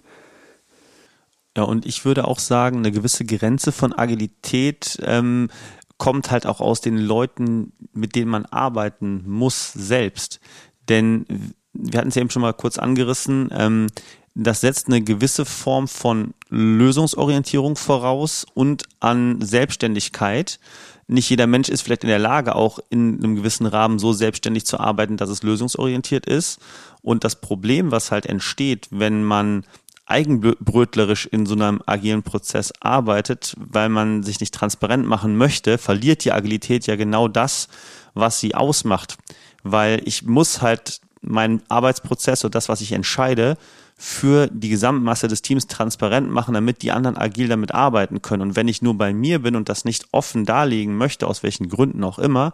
Ja, 1.55 1.64
und 1.64 1.85
ich 1.85 2.07
würde 2.07 2.27
auch 2.27 2.38
sagen, 2.38 2.79
eine 2.79 2.92
gewisse 2.92 3.27
Grenze 3.27 3.72
von 3.72 3.92
Agilität 3.92 4.98
ähm, 5.03 5.51
kommt 5.98 6.31
halt 6.31 6.46
auch 6.46 6.61
aus 6.61 6.81
den 6.81 6.96
Leuten, 6.96 7.75
mit 7.92 8.14
denen 8.14 8.31
man 8.31 8.46
arbeiten 8.46 9.22
muss 9.29 9.70
selbst. 9.72 10.40
Denn 10.88 11.55
wir 11.72 11.98
hatten 11.98 12.08
es 12.08 12.16
eben 12.16 12.30
schon 12.30 12.42
mal 12.42 12.52
kurz 12.52 12.78
angerissen, 12.78 13.50
ähm, 13.52 13.87
das 14.35 14.62
setzt 14.62 14.87
eine 14.87 15.02
gewisse 15.02 15.44
Form 15.44 15.88
von 15.88 16.32
Lösungsorientierung 16.48 17.76
voraus 17.76 18.46
und 18.54 18.85
an 19.00 19.42
Selbstständigkeit. 19.42 20.58
Nicht 21.06 21.28
jeder 21.28 21.46
Mensch 21.46 21.68
ist 21.68 21.82
vielleicht 21.82 22.04
in 22.04 22.08
der 22.08 22.18
Lage, 22.18 22.54
auch 22.54 22.78
in 22.88 23.22
einem 23.22 23.37
gewissen 23.37 23.66
Rahmen 23.66 23.98
so 23.98 24.14
selbstständig 24.14 24.64
zu 24.64 24.80
arbeiten, 24.80 25.18
dass 25.18 25.28
es 25.28 25.42
lösungsorientiert 25.42 26.24
ist. 26.24 26.61
Und 27.02 27.24
das 27.24 27.40
Problem, 27.40 27.90
was 27.90 28.11
halt 28.11 28.24
entsteht, 28.24 28.88
wenn 28.90 29.22
man 29.22 29.66
eigenbrötlerisch 30.06 31.26
in 31.26 31.46
so 31.46 31.54
einem 31.54 31.82
agilen 31.87 32.22
Prozess 32.22 32.72
arbeitet, 32.80 33.54
weil 33.58 33.88
man 33.88 34.22
sich 34.22 34.40
nicht 34.40 34.54
transparent 34.54 35.06
machen 35.06 35.37
möchte, 35.37 35.78
verliert 35.78 36.24
die 36.24 36.32
Agilität 36.32 36.87
ja 36.87 36.96
genau 36.96 37.28
das, 37.28 37.68
was 38.14 38.40
sie 38.40 38.54
ausmacht. 38.54 39.16
Weil 39.62 40.02
ich 40.06 40.24
muss 40.24 40.62
halt 40.62 41.00
meinen 41.22 41.62
Arbeitsprozess 41.68 42.44
oder 42.44 42.52
das, 42.52 42.68
was 42.68 42.80
ich 42.80 42.92
entscheide, 42.92 43.56
für 43.96 44.48
die 44.48 44.68
Gesamtmasse 44.68 45.28
des 45.28 45.42
Teams 45.42 45.68
transparent 45.68 46.30
machen, 46.30 46.54
damit 46.54 46.82
die 46.82 46.90
anderen 46.90 47.16
agil 47.16 47.48
damit 47.48 47.72
arbeiten 47.72 48.20
können. 48.20 48.42
Und 48.42 48.56
wenn 48.56 48.68
ich 48.68 48.82
nur 48.82 48.98
bei 48.98 49.12
mir 49.12 49.40
bin 49.40 49.54
und 49.54 49.68
das 49.68 49.85
nicht 49.85 50.06
offen 50.11 50.44
darlegen 50.44 50.96
möchte, 50.96 51.26
aus 51.26 51.42
welchen 51.42 51.68
Gründen 51.68 52.02
auch 52.02 52.18
immer, 52.18 52.52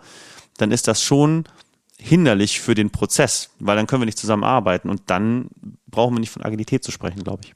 dann 0.58 0.70
ist 0.70 0.88
das 0.88 1.02
schon 1.02 1.44
hinderlich 1.98 2.60
für 2.60 2.74
den 2.74 2.90
Prozess, 2.90 3.50
weil 3.58 3.76
dann 3.76 3.86
können 3.86 4.02
wir 4.02 4.06
nicht 4.06 4.18
zusammenarbeiten 4.18 4.90
und 4.90 5.02
dann 5.06 5.48
brauchen 5.86 6.14
wir 6.14 6.20
nicht 6.20 6.30
von 6.30 6.44
Agilität 6.44 6.84
zu 6.84 6.92
sprechen, 6.92 7.24
glaube 7.24 7.42
ich. 7.44 7.54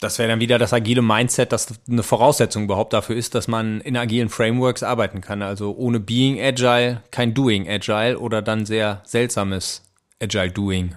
Das 0.00 0.18
wäre 0.18 0.28
dann 0.28 0.40
wieder 0.40 0.58
das 0.58 0.72
agile 0.72 1.00
Mindset, 1.00 1.52
das 1.52 1.68
eine 1.88 2.02
Voraussetzung 2.02 2.64
überhaupt 2.64 2.92
dafür 2.92 3.14
ist, 3.14 3.36
dass 3.36 3.46
man 3.46 3.80
in 3.82 3.96
agilen 3.96 4.28
Frameworks 4.28 4.82
arbeiten 4.82 5.20
kann. 5.20 5.42
Also 5.42 5.76
ohne 5.76 6.00
Being 6.00 6.40
Agile 6.40 7.02
kein 7.12 7.34
Doing 7.34 7.68
Agile 7.68 8.18
oder 8.18 8.42
dann 8.42 8.66
sehr 8.66 9.00
seltsames 9.04 9.82
Agile 10.22 10.50
Doing. 10.50 10.94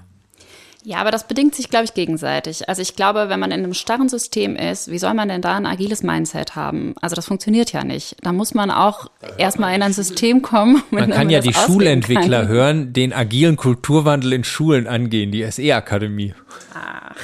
Ja, 0.85 0.97
aber 0.97 1.09
das 1.09 1.27
bedingt 1.27 1.55
sich, 1.55 1.71
glaube 1.71 1.85
ich, 1.85 1.95
gegenseitig. 1.95 2.69
Also 2.69 2.83
ich 2.83 2.95
glaube, 2.95 3.27
wenn 3.27 3.39
man 3.39 3.49
in 3.49 3.63
einem 3.63 3.73
starren 3.73 4.07
System 4.07 4.55
ist, 4.55 4.91
wie 4.91 4.99
soll 4.99 5.15
man 5.15 5.29
denn 5.29 5.41
da 5.41 5.55
ein 5.55 5.65
agiles 5.65 6.03
Mindset 6.03 6.55
haben? 6.55 6.93
Also 7.01 7.15
das 7.15 7.25
funktioniert 7.25 7.71
ja 7.71 7.83
nicht. 7.83 8.15
Da 8.21 8.31
muss 8.31 8.53
man 8.53 8.69
auch 8.69 9.09
erstmal 9.39 9.73
in 9.75 9.81
ein 9.81 9.93
System 9.93 10.43
kommen. 10.43 10.83
Man 10.91 11.09
kann 11.09 11.31
ja 11.31 11.39
die 11.39 11.55
Schulentwickler 11.55 12.41
kann. 12.41 12.47
hören, 12.47 12.93
den 12.93 13.13
agilen 13.13 13.55
Kulturwandel 13.55 14.33
in 14.33 14.43
Schulen 14.43 14.85
angehen, 14.85 15.31
die 15.31 15.43
SE-Akademie. 15.49 16.35
Ah. 16.75 17.15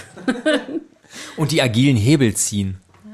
Und 1.38 1.52
die 1.52 1.62
agilen 1.62 1.98
Hebel 1.98 2.34
ziehen. 2.34 2.78
Ja. 3.06 3.12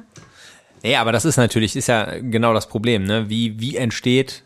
Nee, 0.84 0.96
aber 0.96 1.12
das 1.12 1.26
ist 1.26 1.36
natürlich, 1.36 1.76
ist 1.76 1.88
ja 1.88 2.20
genau 2.22 2.54
das 2.54 2.70
Problem, 2.70 3.04
ne? 3.04 3.30
Wie, 3.30 3.60
wie 3.60 3.76
entsteht 3.76 4.44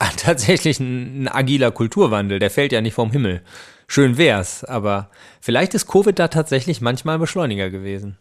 tatsächlich 0.16 0.80
ein, 0.80 1.24
ein 1.24 1.28
agiler 1.28 1.70
Kulturwandel? 1.70 2.38
Der 2.38 2.50
fällt 2.50 2.72
ja 2.72 2.80
nicht 2.80 2.94
vom 2.94 3.10
Himmel. 3.10 3.42
Schön 3.86 4.16
wär's, 4.16 4.64
aber 4.64 5.10
vielleicht 5.40 5.74
ist 5.74 5.86
Covid 5.86 6.18
da 6.18 6.28
tatsächlich 6.28 6.80
manchmal 6.80 7.16
ein 7.16 7.20
Beschleuniger 7.20 7.70
gewesen. 7.70 8.16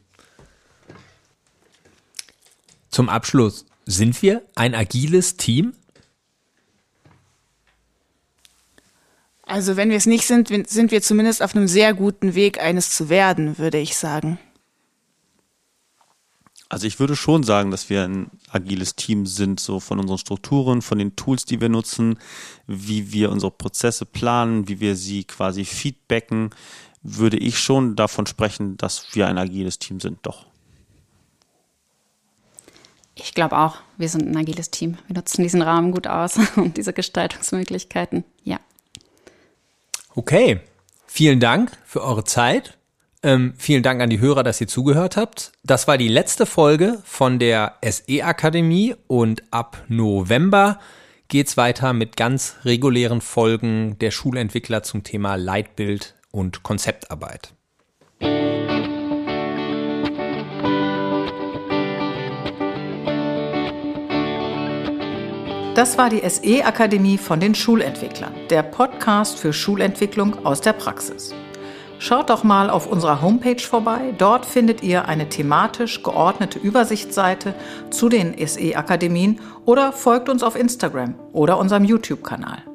Zum 2.90 3.08
Abschluss, 3.08 3.66
sind 3.86 4.22
wir 4.22 4.42
ein 4.56 4.74
agiles 4.74 5.38
Team? 5.38 5.74
Also 9.44 9.78
wenn 9.78 9.90
wir 9.90 9.98
es 9.98 10.06
nicht 10.06 10.26
sind, 10.26 10.50
sind 10.70 10.92
wir 10.92 11.02
zumindest 11.02 11.42
auf 11.42 11.56
einem 11.56 11.68
sehr 11.68 11.94
guten 11.94 12.36
Weg, 12.36 12.60
eines 12.60 12.92
zu 12.92 13.10
werden, 13.10 13.58
würde 13.58 13.78
ich 13.78 13.96
sagen. 13.96 14.38
Also 16.70 16.86
ich 16.86 17.00
würde 17.00 17.16
schon 17.16 17.42
sagen, 17.42 17.72
dass 17.72 17.90
wir 17.90 18.04
ein 18.04 18.30
agiles 18.52 18.96
Team 18.96 19.26
sind, 19.26 19.60
so 19.60 19.80
von 19.80 20.00
unseren 20.00 20.20
Strukturen, 20.20 20.84
von 20.84 21.00
den 21.00 21.16
Tools, 21.16 21.46
die 21.46 21.60
wir 21.60 21.70
nutzen, 21.70 22.20
wie 22.68 23.12
wir 23.12 23.32
unsere 23.32 23.52
Prozesse 23.52 24.06
planen, 24.06 24.68
wie 24.68 24.80
wir 24.80 24.96
sie 24.96 25.24
quasi 25.24 25.66
feedbacken, 25.66 26.52
würde 27.02 27.38
ich 27.38 27.58
schon 27.58 27.96
davon 27.96 28.28
sprechen, 28.28 28.78
dass 28.78 29.16
wir 29.16 29.28
ein 29.28 29.40
agiles 29.40 29.80
Team 29.80 30.00
sind, 30.00 30.20
doch. 30.22 30.46
Ich 33.16 33.34
glaube 33.34 33.58
auch, 33.58 33.78
wir 33.98 34.08
sind 34.08 34.28
ein 34.28 34.38
agiles 34.38 34.70
Team. 34.70 34.98
Wir 35.08 35.16
nutzen 35.16 35.44
diesen 35.44 35.62
Rahmen 35.62 35.92
gut 35.92 36.08
aus 36.08 36.38
und 36.56 36.78
diese 36.78 36.94
Gestaltungsmöglichkeiten. 36.94 38.24
Ja. 38.44 38.60
Okay. 40.16 40.62
Vielen 41.08 41.40
Dank 41.40 41.72
für 41.86 42.04
eure 42.04 42.24
Zeit. 42.24 42.78
Ähm, 43.22 43.54
vielen 43.58 43.84
Dank 43.84 44.02
an 44.02 44.10
die 44.10 44.22
Hörer, 44.22 44.44
dass 44.44 44.62
ihr 44.62 44.68
zugehört 44.68 45.18
habt. 45.18 45.52
Das 45.64 45.88
war 45.88 45.98
die 45.98 46.08
letzte 46.08 46.46
Folge 46.46 47.02
von 47.04 47.38
der 47.38 47.76
SE 47.84 48.24
Akademie 48.24 48.96
und 49.08 49.44
ab 49.52 49.84
November 49.90 50.80
geht's 51.28 51.58
weiter 51.58 51.92
mit 51.92 52.16
ganz 52.16 52.56
regulären 52.64 53.20
Folgen 53.20 53.98
der 54.00 54.12
Schulentwickler 54.12 54.84
zum 54.84 55.04
Thema 55.04 55.36
Leitbild 55.36 56.16
und 56.32 56.64
Konzeptarbeit. 56.64 57.54
Das 65.76 65.98
war 65.98 66.10
die 66.10 66.28
SE 66.28 66.66
Akademie 66.66 67.18
von 67.18 67.40
den 67.40 67.54
Schulentwicklern, 67.54 68.34
der 68.50 68.64
Podcast 68.64 69.40
für 69.40 69.54
Schulentwicklung 69.54 70.46
aus 70.46 70.62
der 70.62 70.74
Praxis. 70.74 71.34
Schaut 72.02 72.30
doch 72.30 72.44
mal 72.44 72.70
auf 72.70 72.88
unserer 72.88 73.22
Homepage 73.22 73.60
vorbei. 73.60 74.14
Dort 74.18 74.46
findet 74.46 74.82
ihr 74.82 75.10
eine 75.10 75.28
thematisch 75.28 76.02
geordnete 76.02 76.58
Übersichtsseite 76.58 77.54
zu 77.90 78.08
den 78.08 78.36
SE-Akademien 78.38 79.42
oder 79.66 79.92
folgt 79.92 80.30
uns 80.30 80.42
auf 80.42 80.56
Instagram 80.56 81.16
oder 81.34 81.60
unserem 81.60 81.84
YouTube-Kanal. 81.84 82.69